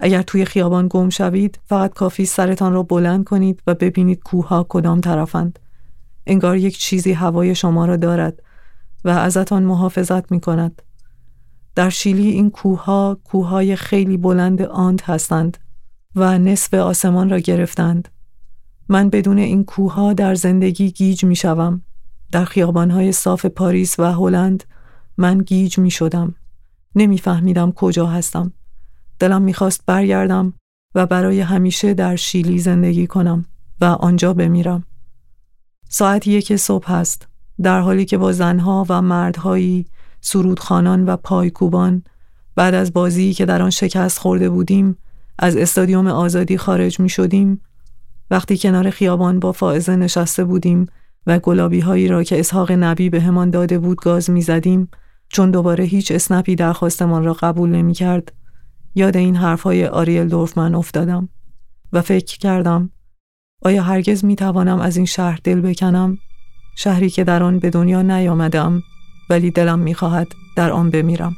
اگر 0.00 0.22
توی 0.22 0.44
خیابان 0.44 0.86
گم 0.90 1.08
شوید 1.08 1.58
فقط 1.64 1.94
کافی 1.94 2.26
سرتان 2.26 2.72
را 2.72 2.82
بلند 2.82 3.24
کنید 3.24 3.62
و 3.66 3.74
ببینید 3.74 4.22
کوه 4.22 4.64
کدام 4.68 5.00
طرفند. 5.00 5.58
انگار 6.26 6.56
یک 6.56 6.78
چیزی 6.78 7.12
هوای 7.12 7.54
شما 7.54 7.86
را 7.86 7.96
دارد 7.96 8.42
و 9.04 9.08
ازتان 9.08 9.62
محافظت 9.62 10.32
می 10.32 10.40
کند 10.40 10.82
در 11.74 11.90
شیلی 11.90 12.28
این 12.28 12.50
کوه 12.50 12.84
ها 12.84 13.18
کوه 13.24 13.74
خیلی 13.74 14.16
بلند 14.16 14.62
آند 14.62 15.00
هستند. 15.00 15.67
و 16.14 16.38
نصف 16.38 16.74
آسمان 16.74 17.30
را 17.30 17.38
گرفتند 17.38 18.08
من 18.88 19.10
بدون 19.10 19.38
این 19.38 19.64
کوه 19.64 20.14
در 20.14 20.34
زندگی 20.34 20.90
گیج 20.90 21.24
می 21.24 21.36
شوم. 21.36 21.82
در 22.32 22.44
خیابان 22.44 22.90
های 22.90 23.12
صاف 23.12 23.46
پاریس 23.46 24.00
و 24.00 24.04
هلند 24.04 24.64
من 25.16 25.38
گیج 25.38 25.78
می 25.78 25.90
شدم 25.90 26.34
نمیفهمیدم 26.94 27.72
کجا 27.72 28.06
هستم. 28.06 28.52
دلم 29.18 29.42
می‌خواست 29.42 29.82
برگردم 29.86 30.52
و 30.94 31.06
برای 31.06 31.40
همیشه 31.40 31.94
در 31.94 32.16
شیلی 32.16 32.58
زندگی 32.58 33.06
کنم 33.06 33.44
و 33.80 33.84
آنجا 33.84 34.34
بمیرم. 34.34 34.84
ساعت 35.88 36.26
یک 36.26 36.56
صبح 36.56 36.92
است 36.92 37.28
در 37.62 37.80
حالی 37.80 38.04
که 38.04 38.18
با 38.18 38.32
زنها 38.32 38.86
و 38.88 39.02
مردهایی 39.02 39.86
سرودخانان 40.20 41.06
و 41.06 41.16
پایکوبان 41.16 42.02
بعد 42.54 42.74
از 42.74 42.92
بازی 42.92 43.32
که 43.34 43.46
در 43.46 43.62
آن 43.62 43.70
شکست 43.70 44.18
خورده 44.18 44.50
بودیم 44.50 44.96
از 45.38 45.56
استادیوم 45.56 46.06
آزادی 46.06 46.58
خارج 46.58 47.00
می 47.00 47.08
شدیم. 47.08 47.60
وقتی 48.30 48.58
کنار 48.58 48.90
خیابان 48.90 49.40
با 49.40 49.52
فائزه 49.52 49.96
نشسته 49.96 50.44
بودیم 50.44 50.86
و 51.26 51.38
گلابی 51.38 51.80
هایی 51.80 52.08
را 52.08 52.22
که 52.22 52.40
اسحاق 52.40 52.72
نبی 52.72 53.10
به 53.10 53.20
همان 53.20 53.50
داده 53.50 53.78
بود 53.78 54.00
گاز 54.00 54.30
می 54.30 54.42
زدیم 54.42 54.88
چون 55.28 55.50
دوباره 55.50 55.84
هیچ 55.84 56.12
اسنپی 56.12 56.54
درخواستمان 56.54 57.24
را 57.24 57.32
قبول 57.32 57.70
نمی 57.70 57.92
کرد 57.92 58.32
یاد 58.94 59.16
این 59.16 59.36
حرفهای 59.36 59.86
آریل 59.86 60.28
دورفمن 60.28 60.74
افتادم 60.74 61.28
و 61.92 62.02
فکر 62.02 62.38
کردم 62.38 62.90
آیا 63.62 63.82
هرگز 63.82 64.24
می 64.24 64.36
توانم 64.36 64.80
از 64.80 64.96
این 64.96 65.06
شهر 65.06 65.38
دل 65.44 65.60
بکنم؟ 65.60 66.18
شهری 66.76 67.10
که 67.10 67.24
در 67.24 67.42
آن 67.42 67.58
به 67.58 67.70
دنیا 67.70 68.02
نیامدم 68.02 68.82
ولی 69.30 69.50
دلم 69.50 69.78
می 69.78 69.94
خواهد 69.94 70.28
در 70.56 70.70
آن 70.72 70.90
بمیرم. 70.90 71.36